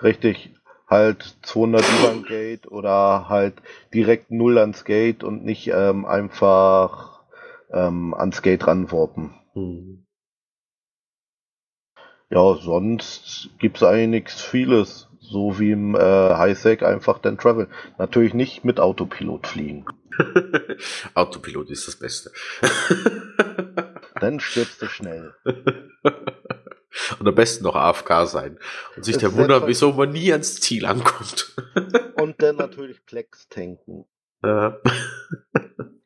[0.00, 0.54] Richtig.
[0.88, 3.54] Halt 200 über ein Gate oder halt
[3.92, 7.24] direkt null ans Gate und nicht ähm, einfach
[7.72, 9.34] ähm, ans Gate ranwarpen.
[9.54, 10.06] Hm.
[12.30, 15.08] Ja, sonst gibt's eigentlich nichts vieles.
[15.28, 17.68] So wie im äh, Highsec einfach den Travel.
[17.98, 19.84] Natürlich nicht mit Autopilot fliegen.
[21.14, 22.30] Autopilot ist das Beste.
[24.20, 25.34] Dann stirbst du schnell.
[27.18, 28.58] Und am besten noch AFK sein.
[28.96, 31.54] Und sich der wundern, wieso man nie ans Ziel ankommt.
[32.16, 34.06] Und dann natürlich Plex tanken.
[34.42, 34.80] Ja.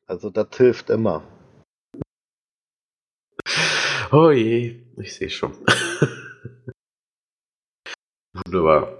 [0.06, 1.22] Also das hilft immer.
[4.10, 5.54] Oh je, ich sehe schon.
[8.32, 8.99] Wunderbar.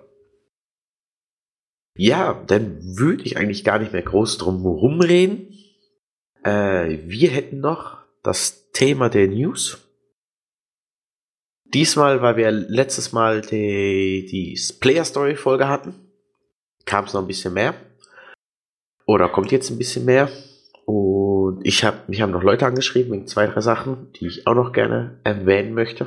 [2.02, 5.52] Ja, dann würde ich eigentlich gar nicht mehr groß drum rumreden.
[6.42, 9.86] Äh, wir hätten noch das Thema der News.
[11.74, 15.92] Diesmal, weil wir letztes Mal die, die Player Story Folge hatten,
[16.86, 17.74] kam es noch ein bisschen mehr.
[19.04, 20.30] Oder kommt jetzt ein bisschen mehr.
[20.86, 24.54] Und ich habe mich haben noch Leute angeschrieben wegen zwei, drei Sachen, die ich auch
[24.54, 26.06] noch gerne erwähnen möchte.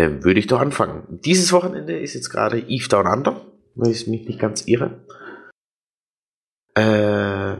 [0.00, 1.02] Ähm, würde ich doch anfangen.
[1.10, 3.44] Dieses Wochenende ist jetzt gerade Eve Down Under,
[3.74, 4.98] wenn ich mich nicht ganz irre.
[6.74, 7.56] Äh,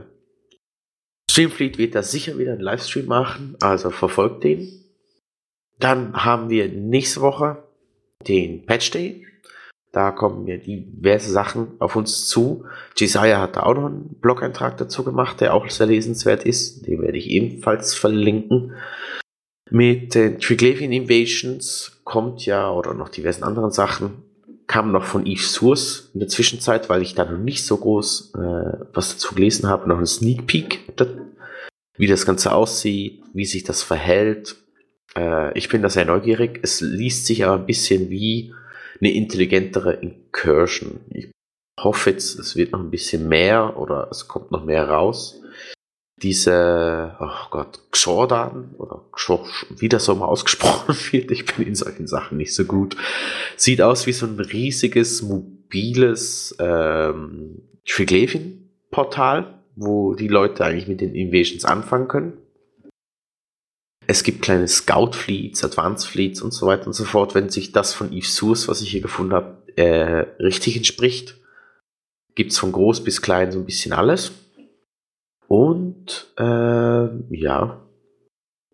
[1.30, 4.86] Streamfleet wird da sicher wieder einen Livestream machen, also verfolgt den.
[5.78, 7.62] Dann haben wir nächste Woche
[8.26, 9.26] den Patch Day.
[9.92, 12.64] Da kommen mir diverse Sachen auf uns zu.
[12.96, 16.86] Jesiah hat da auch noch einen Blog-Eintrag dazu gemacht, der auch sehr lesenswert ist.
[16.86, 18.72] Den werde ich ebenfalls verlinken.
[19.70, 24.24] Mit den Triglavian Invasions kommt ja, oder noch diversen anderen Sachen,
[24.66, 28.32] kam noch von Eve Source in der Zwischenzeit, weil ich da noch nicht so groß
[28.34, 30.80] äh, was dazu gelesen habe, noch ein Sneak Peek,
[31.96, 34.56] wie das Ganze aussieht, wie sich das verhält.
[35.16, 36.60] Äh, ich bin da sehr neugierig.
[36.62, 38.54] Es liest sich aber ein bisschen wie
[39.00, 41.00] eine intelligentere Incursion.
[41.10, 41.30] Ich
[41.78, 45.40] hoffe jetzt, es wird noch ein bisschen mehr oder es kommt noch mehr raus.
[46.22, 51.74] Diese, oh Gott, Xordan oder Xor, wie das so mal ausgesprochen wird, ich bin in
[51.74, 52.96] solchen Sachen nicht so gut.
[53.56, 61.14] Sieht aus wie so ein riesiges, mobiles ähm, Triglavian-Portal, wo die Leute eigentlich mit den
[61.14, 62.32] Invasions anfangen können.
[64.06, 67.72] Es gibt kleine Scout Fleets, Advanced Fleets und so weiter und so fort, wenn sich
[67.72, 71.36] das von Eve Source, was ich hier gefunden habe, äh, richtig entspricht.
[72.34, 74.32] Gibt es von groß bis klein so ein bisschen alles.
[75.50, 77.84] Und äh, ja,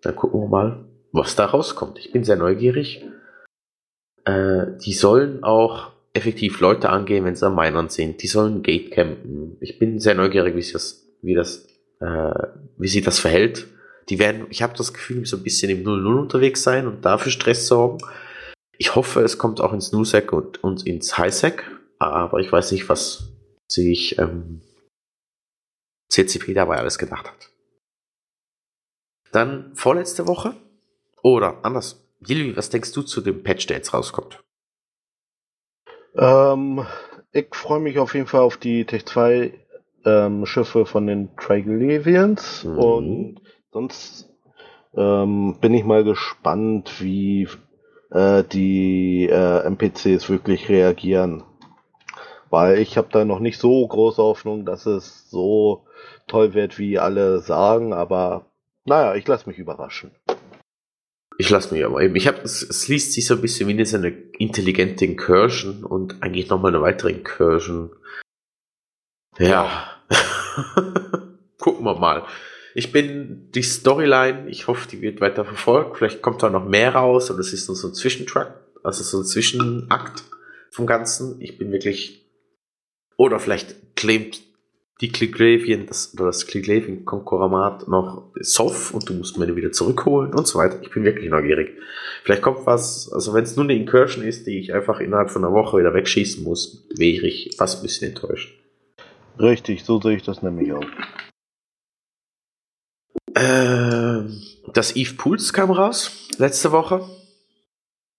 [0.03, 1.99] dann gucken wir mal, was da rauskommt.
[1.99, 3.05] Ich bin sehr neugierig.
[4.25, 8.23] Äh, die sollen auch effektiv Leute angehen, wenn sie am Minern sind.
[8.23, 9.57] Die sollen Gate campen.
[9.61, 11.67] Ich bin sehr neugierig, wie das, wie das,
[12.01, 12.33] äh,
[12.77, 13.69] wie sich das verhält
[14.09, 17.33] die werden, ich habe das Gefühl, so ein bisschen im 0-0 unterwegs sein und dafür
[17.33, 17.99] Stress sorgen.
[18.79, 21.65] Ich hoffe, es kommt auch ins NuSec und, und ins HiSec,
[21.99, 23.33] aber ich weiß nicht, was
[23.69, 24.61] sich ähm,
[26.09, 27.51] CCP dabei alles gedacht hat.
[29.33, 30.55] Dann vorletzte Woche,
[31.23, 34.43] oder anders, Jilly, was denkst du zu dem Patch, der jetzt rauskommt?
[36.15, 36.87] Ähm,
[37.33, 39.53] ich freue mich auf jeden Fall auf die Tech 2
[40.05, 42.79] ähm, Schiffe von den Triglavians mhm.
[42.79, 43.41] und
[43.77, 44.33] Sonst
[44.97, 47.47] ähm, bin ich mal gespannt, wie
[48.11, 51.43] äh, die äh, NPCs wirklich reagieren.
[52.49, 55.85] Weil ich habe da noch nicht so große Hoffnung, dass es so
[56.27, 58.47] toll wird, wie alle sagen, aber
[58.85, 60.13] naja, ich lasse mich überraschen.
[61.39, 62.17] Ich lasse mich aber eben.
[62.17, 64.09] Ich habe es, es liest sich so ein bisschen wie eine
[64.39, 67.91] intelligente Incursion und eigentlich nochmal eine weitere Incursion.
[69.39, 69.91] Ja.
[71.59, 72.25] Gucken wir mal.
[72.75, 75.99] Ich bin die Storyline, ich hoffe, die wird weiter verfolgt.
[75.99, 79.19] Vielleicht kommt da noch mehr raus und es ist nur so ein Zwischentrack, also so
[79.19, 80.25] ein Zwischenakt
[80.71, 81.41] vom Ganzen.
[81.41, 82.27] Ich bin wirklich.
[83.17, 84.46] Oder vielleicht claimt
[85.01, 90.33] die Cliglavian, das, oder das Cliglavian Konkurramat noch Soft und du musst mir wieder zurückholen
[90.33, 90.79] und so weiter.
[90.83, 91.77] Ich bin wirklich neugierig.
[92.25, 95.45] Vielleicht kommt was, also wenn es nur eine Incursion ist, die ich einfach innerhalb von
[95.45, 98.59] einer Woche wieder wegschießen muss, wäre ich fast ein bisschen enttäuscht.
[99.39, 100.85] Richtig, so sehe ich das nämlich auch.
[103.35, 104.41] Ähm,
[104.73, 107.07] das Eve Pools kam raus letzte Woche.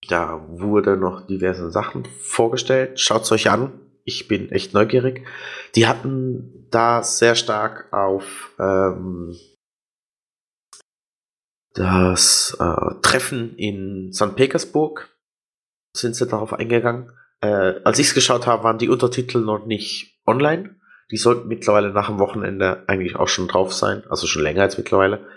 [0.07, 2.99] Da wurde noch diverse Sachen vorgestellt.
[2.99, 3.86] Schaut es euch an.
[4.07, 5.27] Ich bin echt neugierig.
[5.75, 9.35] Die hatten da sehr stark auf ähm,
[11.73, 14.37] das äh, Treffen in St.
[14.37, 15.09] Petersburg
[15.93, 17.11] sind sie darauf eingegangen.
[17.41, 20.77] Äh, als ich es geschaut habe, waren die Untertitel noch nicht online.
[21.11, 24.77] Die sollten mittlerweile nach dem Wochenende eigentlich auch schon drauf sein, also schon länger als
[24.77, 25.27] mittlerweile.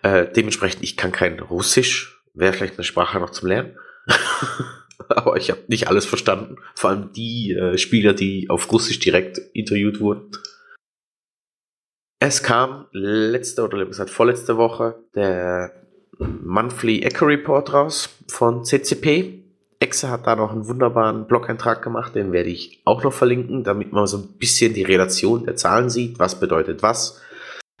[0.00, 3.76] Äh, dementsprechend, ich kann kein Russisch, wäre vielleicht eine Sprache noch zum Lernen.
[5.16, 6.56] Aber ich habe nicht alles verstanden.
[6.74, 10.30] Vor allem die äh, Spieler, die auf Russisch direkt interviewt wurden.
[12.20, 15.72] Es kam letzte oder gesagt vorletzte Woche der
[16.18, 19.42] Monthly Echo Report raus von CCP.
[19.80, 23.92] Exe hat da noch einen wunderbaren Blog-Eintrag gemacht, den werde ich auch noch verlinken, damit
[23.92, 27.18] man so ein bisschen die Relation der Zahlen sieht, was bedeutet was.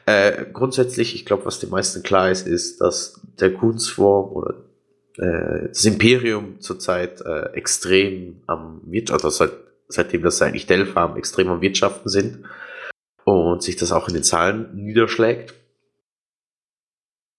[0.06, 4.69] Äh, grundsätzlich, ich glaube, was den meisten klar ist, ist, dass der Kunstform oder
[5.18, 9.52] äh, das Imperium zurzeit äh, extrem am Wirtschaften, also seit,
[9.88, 12.44] seitdem das eigentlich Delph haben, extrem am Wirtschaften sind
[13.24, 15.54] und sich das auch in den Zahlen niederschlägt.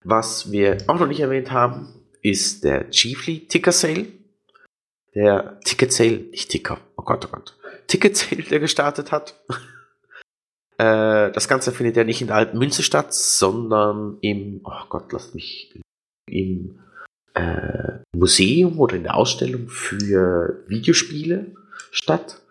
[0.04, 4.08] Was wir auch noch nicht erwähnt haben, ist der Chiefly Ticker Sale
[5.16, 7.58] der Ticket Sale, nicht Ticker, oh Gott, oh Gott,
[7.88, 9.36] Ticket Sale, der gestartet hat.
[10.78, 15.12] äh, das Ganze findet ja nicht in der alten Münze statt, sondern im, oh Gott,
[15.12, 15.74] lasst mich,
[16.28, 16.80] im
[17.34, 21.56] äh, Museum oder in der Ausstellung für Videospiele
[21.92, 22.42] statt.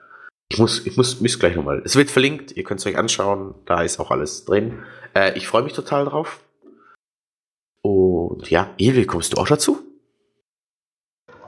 [0.50, 1.82] Ich muss, ich muss, muss gleich nochmal.
[1.84, 4.82] Es wird verlinkt, ihr könnt es euch anschauen, da ist auch alles drin.
[5.14, 6.40] Äh, ich freue mich total drauf.
[7.82, 9.78] Und ja, Ewe, kommst du auch dazu?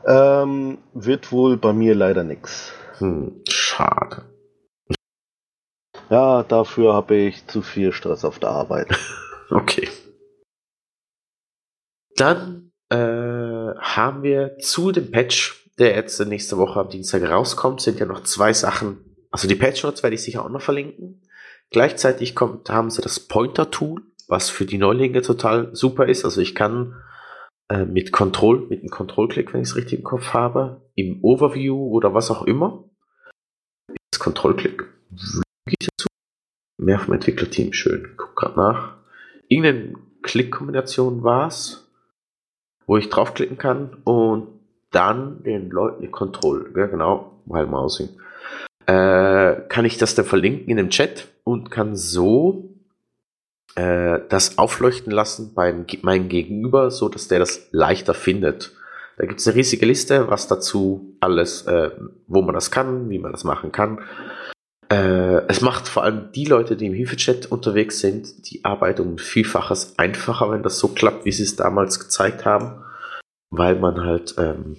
[0.07, 2.72] Ähm, wird wohl bei mir leider nichts.
[2.99, 4.24] Hm, schade.
[6.11, 8.89] Ja, dafür habe ich zu viel Stress auf der Arbeit.
[9.51, 9.89] okay.
[12.16, 17.99] Dann äh, haben wir zu dem Patch, der jetzt nächste Woche am Dienstag rauskommt, sind
[17.99, 18.99] ja noch zwei Sachen.
[19.30, 21.22] Also die Patch Notes werde ich sicher auch noch verlinken.
[21.70, 26.26] Gleichzeitig kommt, haben sie das Pointer-Tool, was für die Neulinge total super ist.
[26.26, 26.95] Also ich kann
[27.70, 31.88] äh, mit Control, mit einem Control-Klick, wenn ich es richtig im Kopf habe, im Overview
[31.88, 32.84] oder was auch immer,
[34.11, 34.84] das Control-Klick,
[36.76, 38.97] mehr vom Entwicklerteam, schön, guck gerade nach.
[39.49, 41.82] Irgendeine Klickkombination war es,
[42.87, 44.49] wo ich draufklicken kann und
[44.91, 48.09] dann den Leuten die Control, ja genau, while mousing,
[48.87, 52.74] äh, kann ich das dann verlinken in dem Chat und kann so
[53.74, 58.72] äh, das aufleuchten lassen beim meinem Gegenüber, so dass der das leichter findet.
[59.18, 61.91] Da gibt es eine riesige Liste, was dazu alles, äh,
[62.26, 64.01] wo man das kann, wie man das machen kann.
[64.93, 69.16] Äh, es macht vor allem die Leute, die im Hilfechat unterwegs sind, die Arbeit um
[69.16, 72.84] Vielfaches einfacher, wenn das so klappt, wie sie es damals gezeigt haben,
[73.49, 74.76] weil man halt ähm,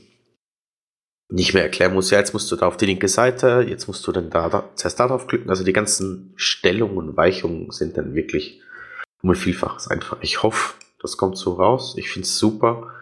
[1.32, 4.05] nicht mehr erklären muss, ja, jetzt musst du da auf die linke Seite, jetzt musst
[4.05, 5.49] du dann da, da zuerst darauf klicken.
[5.49, 8.61] Also die ganzen Stellungen und Weichungen sind dann wirklich
[9.24, 10.18] um ein Vielfaches einfach.
[10.22, 11.95] Ich hoffe, das kommt so raus.
[11.97, 12.93] Ich finde es super.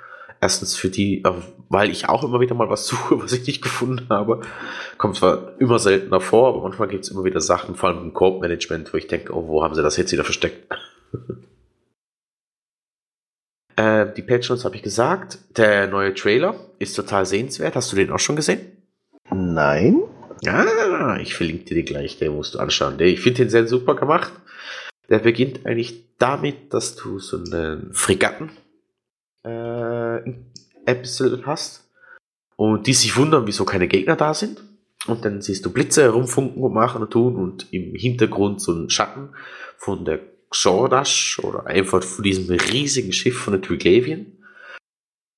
[0.41, 1.31] Erstens für die, äh,
[1.69, 4.41] weil ich auch immer wieder mal was suche, was ich nicht gefunden habe.
[4.97, 8.13] Kommt zwar immer seltener vor, aber manchmal gibt es immer wieder Sachen, vor allem im
[8.13, 10.73] Coop-Management, wo ich denke, oh, wo haben sie das jetzt wieder versteckt?
[13.75, 15.37] äh, die Notes habe ich gesagt.
[15.57, 17.75] Der neue Trailer ist total sehenswert.
[17.75, 18.59] Hast du den auch schon gesehen?
[19.29, 20.01] Nein.
[20.47, 22.99] Ah, ich verlinke dir den gleich, den musst du anschauen.
[22.99, 24.33] Ich finde den sehr super gemacht.
[25.07, 28.49] Der beginnt eigentlich damit, dass du so einen Fregatten
[29.43, 30.17] äh,
[30.85, 31.89] Episode hast
[32.55, 34.63] und die sich wundern, wieso keine Gegner da sind.
[35.07, 38.89] Und dann siehst du Blitze herumfunken und machen und tun und im Hintergrund so ein
[38.89, 39.29] Schatten
[39.77, 40.19] von der
[40.51, 44.27] Xordash oder einfach von diesem riesigen Schiff von der Triglavian.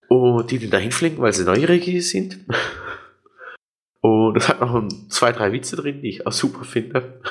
[0.09, 2.39] Und die dann dahin fliegen, weil sie neugierig sind.
[4.01, 7.21] Und es hat noch zwei, drei Witze drin, die ich auch super finde.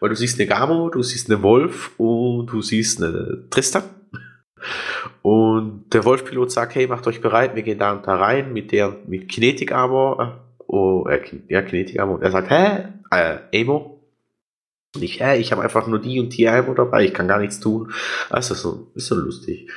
[0.00, 3.84] Weil du siehst eine Gamo, du siehst eine Wolf und du siehst eine Tristan.
[5.22, 8.72] Und der Wolfpilot sagt, hey, macht euch bereit, wir gehen da und da rein mit
[8.72, 10.40] der, mit Kinetic Armor.
[10.66, 12.16] Oh, äh, ja, Kinetic Armor.
[12.16, 12.88] Und er sagt, hä?
[13.10, 14.00] Äh, Amo.
[14.94, 17.40] Und ich, hä, ich habe einfach nur die und die Armor dabei, ich kann gar
[17.40, 17.92] nichts tun.
[18.30, 19.70] Also so, ist so lustig.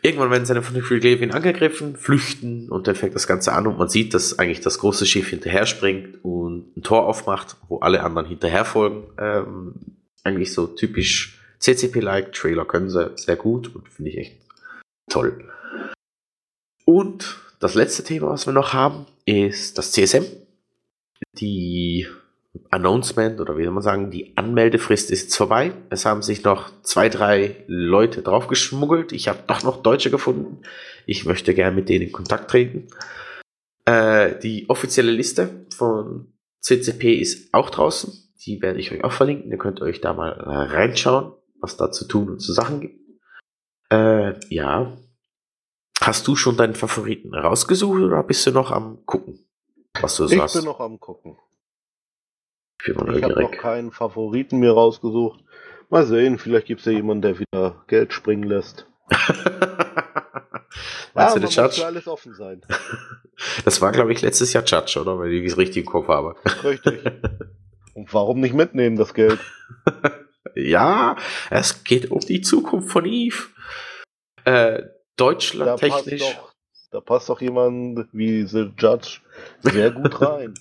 [0.00, 3.88] Irgendwann werden seine von Freegavian angegriffen, flüchten und dann fängt das Ganze an und man
[3.88, 8.28] sieht, dass eigentlich das große Schiff hinterher springt und ein Tor aufmacht, wo alle anderen
[8.28, 9.08] hinterher folgen.
[9.18, 9.74] Ähm,
[10.22, 14.36] eigentlich so typisch CCP-like, Trailer können sie sehr gut und finde ich echt
[15.10, 15.50] toll.
[16.84, 20.24] Und das letzte Thema, was wir noch haben, ist das CSM.
[21.34, 22.06] Die
[22.70, 25.72] Announcement oder wie soll man sagen, die Anmeldefrist ist vorbei.
[25.90, 29.12] Es haben sich noch zwei, drei Leute draufgeschmuggelt.
[29.12, 30.62] Ich habe doch noch Deutsche gefunden.
[31.06, 32.88] Ich möchte gerne mit denen in Kontakt treten.
[33.84, 38.12] Äh, die offizielle Liste von CCP ist auch draußen.
[38.44, 39.50] Die werde ich euch auch verlinken.
[39.50, 43.00] Ihr könnt euch da mal reinschauen, was da zu tun und zu Sachen gibt.
[43.90, 44.96] Äh, ja.
[46.00, 49.46] Hast du schon deinen Favoriten rausgesucht oder bist du noch am gucken?
[50.00, 50.54] Was du ich hast?
[50.54, 51.36] bin noch am gucken.
[52.86, 55.42] Ich habe noch keinen Favoriten mir rausgesucht.
[55.90, 58.86] Mal sehen, vielleicht gibt es ja jemanden, der wieder Geld springen lässt.
[61.14, 61.84] Meinst ja, du, der Judge?
[61.84, 62.62] alles offen sein.
[63.64, 65.16] Das war, glaube ich, letztes Jahr Judge, oder?
[65.16, 66.34] Weil ich es richtig im Kopf habe.
[66.64, 67.04] Richtig.
[67.94, 69.38] Und warum nicht mitnehmen, das Geld?
[70.58, 71.16] Ja,
[71.50, 73.48] es geht um die Zukunft von Eve.
[74.44, 74.82] Äh,
[75.16, 76.20] Deutschland technisch.
[76.20, 76.52] Da passt, doch,
[76.90, 79.20] da passt doch jemand wie The Judge
[79.62, 80.54] sehr gut rein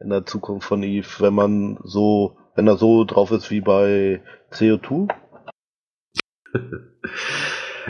[0.00, 4.22] in der Zukunft von Eve, wenn man so, wenn er so drauf ist wie bei
[4.52, 5.08] CO2?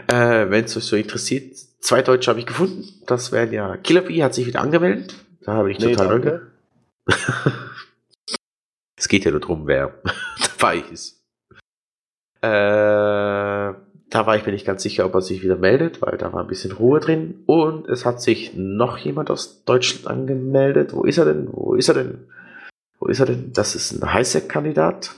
[0.08, 2.84] äh, wenn es euch so interessiert, zwei Deutsche habe ich gefunden.
[3.06, 5.14] Das wären ja Killer Bee hat sich wieder angemeldet.
[5.42, 6.52] Da habe ich nee, total danke.
[8.96, 9.94] es geht ja nur darum, wer
[10.90, 11.22] ist.
[12.40, 13.74] Äh,
[14.10, 16.40] da war ich mir nicht ganz sicher, ob er sich wieder meldet, weil da war
[16.40, 17.42] ein bisschen Ruhe drin.
[17.46, 20.92] Und es hat sich noch jemand aus Deutschland angemeldet.
[20.92, 21.48] Wo ist er denn?
[21.52, 22.26] Wo ist er denn?
[22.98, 23.52] Wo ist er denn?
[23.52, 25.14] Das ist ein Highsec-Kandidat.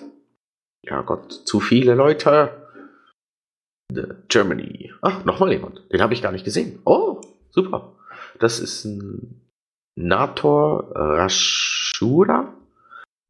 [0.83, 2.51] Ja Gott, zu viele Leute.
[4.29, 4.93] Germany.
[5.03, 5.83] Ach, nochmal jemand.
[5.93, 6.81] Den habe ich gar nicht gesehen.
[6.85, 7.21] Oh,
[7.51, 7.97] super.
[8.39, 9.41] Das ist ein
[9.97, 12.55] Nator Rashura.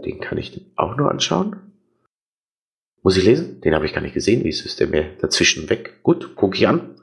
[0.05, 1.70] Den kann ich auch nur anschauen.
[3.03, 3.61] Muss ich lesen?
[3.63, 4.45] Den habe ich gar nicht gesehen.
[4.45, 6.03] Wie ist der mir dazwischen weg?
[6.03, 6.97] Gut, gucke ich an.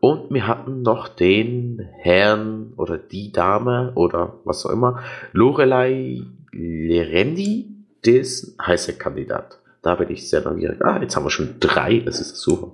[0.00, 6.22] Und wir hatten noch den Herrn oder die Dame oder was auch immer, Lorelei
[6.52, 9.58] Lerendi, des Heiße-Kandidat.
[9.82, 10.80] Da bin ich sehr neugierig.
[10.84, 11.98] Ah, jetzt haben wir schon drei.
[12.00, 12.72] Das ist super.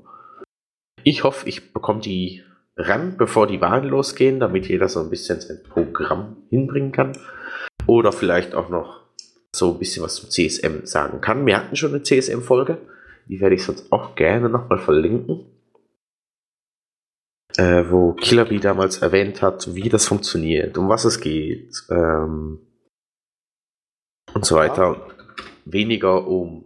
[1.03, 2.43] Ich hoffe, ich bekomme die
[2.77, 7.17] ran, bevor die Wahlen losgehen, damit jeder so ein bisschen sein Programm hinbringen kann.
[7.87, 9.04] Oder vielleicht auch noch
[9.55, 11.47] so ein bisschen was zum CSM sagen kann.
[11.47, 12.79] Wir hatten schon eine CSM-Folge,
[13.29, 15.47] die werde ich sonst auch gerne nochmal verlinken.
[17.57, 22.59] Äh, wo Killerbee damals erwähnt hat, wie das funktioniert, um was es geht ähm,
[24.35, 25.07] und so weiter.
[25.65, 26.65] Weniger um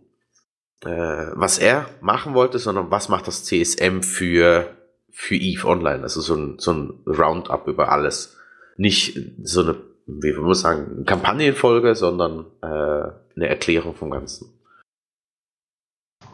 [0.85, 4.77] äh, was er machen wollte, sondern was macht das CSM für,
[5.11, 6.03] für EVE Online.
[6.03, 8.39] Also so ein, so ein Roundup über alles.
[8.77, 9.77] Nicht so eine,
[10.09, 14.59] wie man muss sagen, Kampagnenfolge, sondern äh, eine Erklärung vom Ganzen.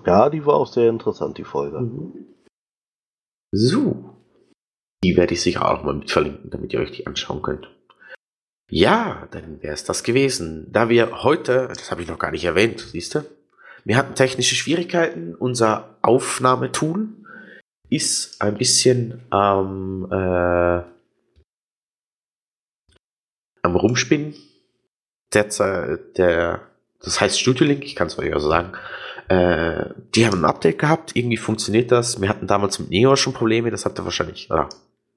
[0.07, 1.81] Ja, die war auch sehr interessant, die Folge.
[1.81, 2.27] Mhm.
[3.53, 4.11] So.
[5.03, 7.68] Die werde ich sicher auch mal mit verlinken, damit ihr euch die anschauen könnt.
[8.70, 10.68] Ja, dann wäre es das gewesen.
[10.72, 13.25] Da wir heute, das habe ich noch gar nicht erwähnt, siehst du,
[13.85, 15.35] wir hatten technische Schwierigkeiten.
[15.35, 17.09] Unser Aufnahmetool
[17.91, 20.83] ist ein bisschen ähm, äh,
[23.64, 24.34] am Rumspinnen.
[25.32, 25.48] Der,
[26.16, 26.60] der,
[27.02, 28.72] das heißt Studio Link, ich kann es euch also sagen.
[29.28, 32.20] Äh, die haben ein Update gehabt, irgendwie funktioniert das.
[32.20, 34.68] Wir hatten damals mit Neo schon Probleme, das habt ihr wahrscheinlich, oder,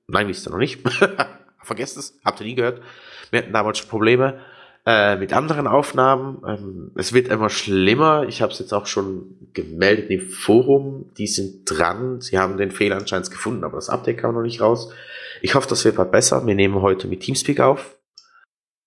[0.07, 0.79] nein, wisst ihr noch nicht.
[1.61, 2.81] Vergesst es, habt ihr nie gehört.
[3.29, 4.39] Wir hatten damals schon Probleme
[4.85, 6.41] äh, mit anderen Aufnahmen.
[6.47, 8.25] Ähm, es wird immer schlimmer.
[8.29, 11.11] Ich habe es jetzt auch schon gemeldet im Forum.
[11.17, 12.21] Die sind dran.
[12.21, 14.93] Sie haben den Fehler anscheinend gefunden, aber das Update kam noch nicht raus.
[15.41, 16.47] Ich hoffe, das wird bald besser.
[16.47, 17.96] Wir nehmen heute mit Teamspeak auf.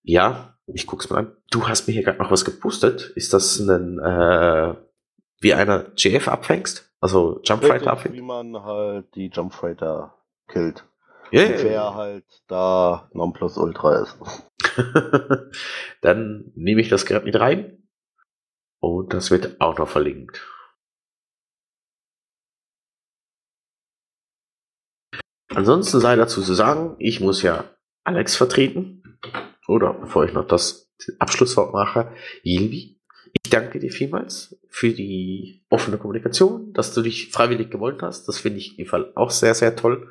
[0.03, 1.37] Ja, ich guck's mal an.
[1.51, 3.13] Du hast mir hier gerade noch was gepustet.
[3.15, 4.75] Ist das ein, äh,
[5.41, 6.91] wie einer GF abfängst?
[7.01, 8.15] Also Jump Fighter abfängt?
[8.15, 10.15] Wie man halt die Jump Fighter
[10.49, 10.85] killt.
[11.31, 11.63] Ja, yeah.
[11.63, 14.19] Wer halt da Nonplusultra ist.
[16.01, 17.89] Dann nehme ich das gerade mit rein.
[18.81, 20.47] Und das wird auch noch verlinkt.
[25.55, 27.65] Ansonsten sei dazu zu sagen, ich muss ja
[28.05, 29.00] Alex vertreten.
[29.71, 30.91] Oder bevor ich noch das
[31.21, 32.13] Abschlusswort mache,
[32.43, 32.99] Yilvi,
[33.33, 38.27] ich danke dir vielmals für die offene Kommunikation, dass du dich freiwillig gewollt hast.
[38.27, 40.11] Das finde ich in jedem Fall auch sehr, sehr toll.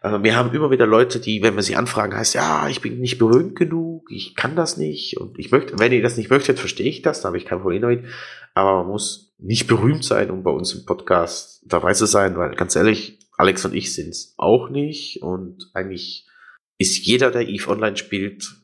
[0.00, 2.98] Also wir haben immer wieder Leute, die, wenn wir sie anfragen, heißt, ja, ich bin
[2.98, 6.58] nicht berühmt genug, ich kann das nicht und ich möchte, wenn ihr das nicht möchtet,
[6.58, 8.04] verstehe ich das, da habe ich kein Problem damit.
[8.54, 12.56] Aber man muss nicht berühmt sein, um bei uns im Podcast dabei zu sein, weil
[12.56, 16.26] ganz ehrlich, Alex und ich sind es auch nicht und eigentlich
[16.76, 18.63] ist jeder, der EVE Online spielt,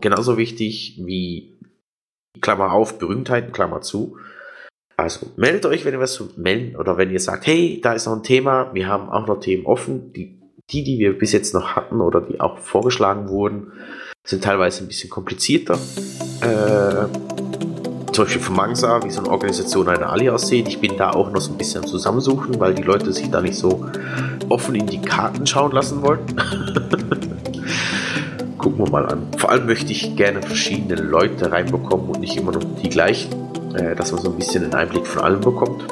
[0.00, 1.58] genauso wichtig wie
[2.40, 4.16] Klammer auf, Berühmtheiten, Klammer zu.
[4.96, 8.06] Also meldet euch, wenn ihr was zu melden oder wenn ihr sagt, hey, da ist
[8.06, 11.54] noch ein Thema, wir haben auch noch Themen offen, die die, die wir bis jetzt
[11.54, 13.72] noch hatten oder die auch vorgeschlagen wurden,
[14.24, 15.74] sind teilweise ein bisschen komplizierter.
[16.40, 17.06] Äh,
[18.12, 20.68] zum Beispiel von Mangsa, wie so eine Organisation einer Ali aussieht.
[20.68, 23.40] Ich bin da auch noch so ein bisschen am Zusammensuchen, weil die Leute sich da
[23.40, 23.86] nicht so
[24.48, 26.20] offen in die Karten schauen lassen wollen.
[28.62, 29.26] Gucken wir mal an.
[29.36, 33.30] Vor allem möchte ich gerne verschiedene Leute reinbekommen und nicht immer nur die gleichen,
[33.74, 35.84] äh, dass man so ein bisschen einen Einblick von allem bekommt.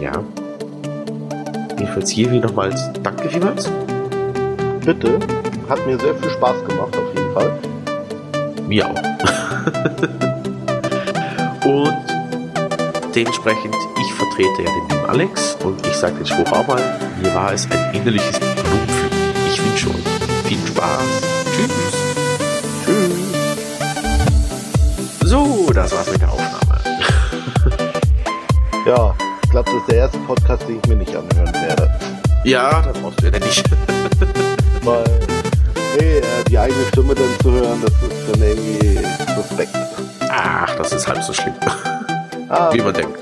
[0.00, 0.12] Ja.
[1.78, 3.70] Jedenfalls hier wie nochmals Danke vielmals
[4.86, 5.18] bitte.
[5.68, 7.58] Hat mir sehr viel Spaß gemacht, auf jeden Fall.
[8.66, 8.94] Mir auch.
[11.66, 11.92] und
[13.14, 16.80] dementsprechend, ich vertrete ja den lieben Alex und ich sage den Spruch auch mal,
[17.20, 19.18] mir war es ein innerliches Blumenpflücken.
[19.48, 20.06] Ich wünsche euch
[20.46, 21.02] viel Spaß.
[21.56, 21.68] Tschüss.
[21.68, 21.95] Tschüss.
[25.76, 26.80] Das war's mit der Aufnahme.
[28.86, 31.90] ja, ich glaube, das ist der erste Podcast, den ich mir nicht anhören werde.
[32.44, 33.62] Ja, da brauchst du ja nicht.
[34.82, 35.04] Weil,
[35.98, 39.00] hey, die eigene Stimme dann zu hören, das ist dann irgendwie
[39.34, 39.76] suspekt.
[40.30, 41.54] Ach, das ist halb so schlimm.
[42.48, 43.18] Ah, Wie man denkt.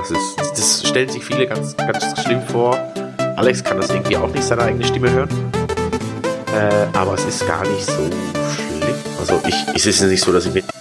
[0.00, 2.76] Das ist, das stellen sich viele ganz, ganz schlimm vor.
[3.36, 5.28] Alex kann das irgendwie auch nicht seine eigene Stimme hören.
[6.52, 8.10] Äh, aber es ist gar nicht so schlimm.
[9.20, 10.73] Also ich, es ist nicht so, dass ich mit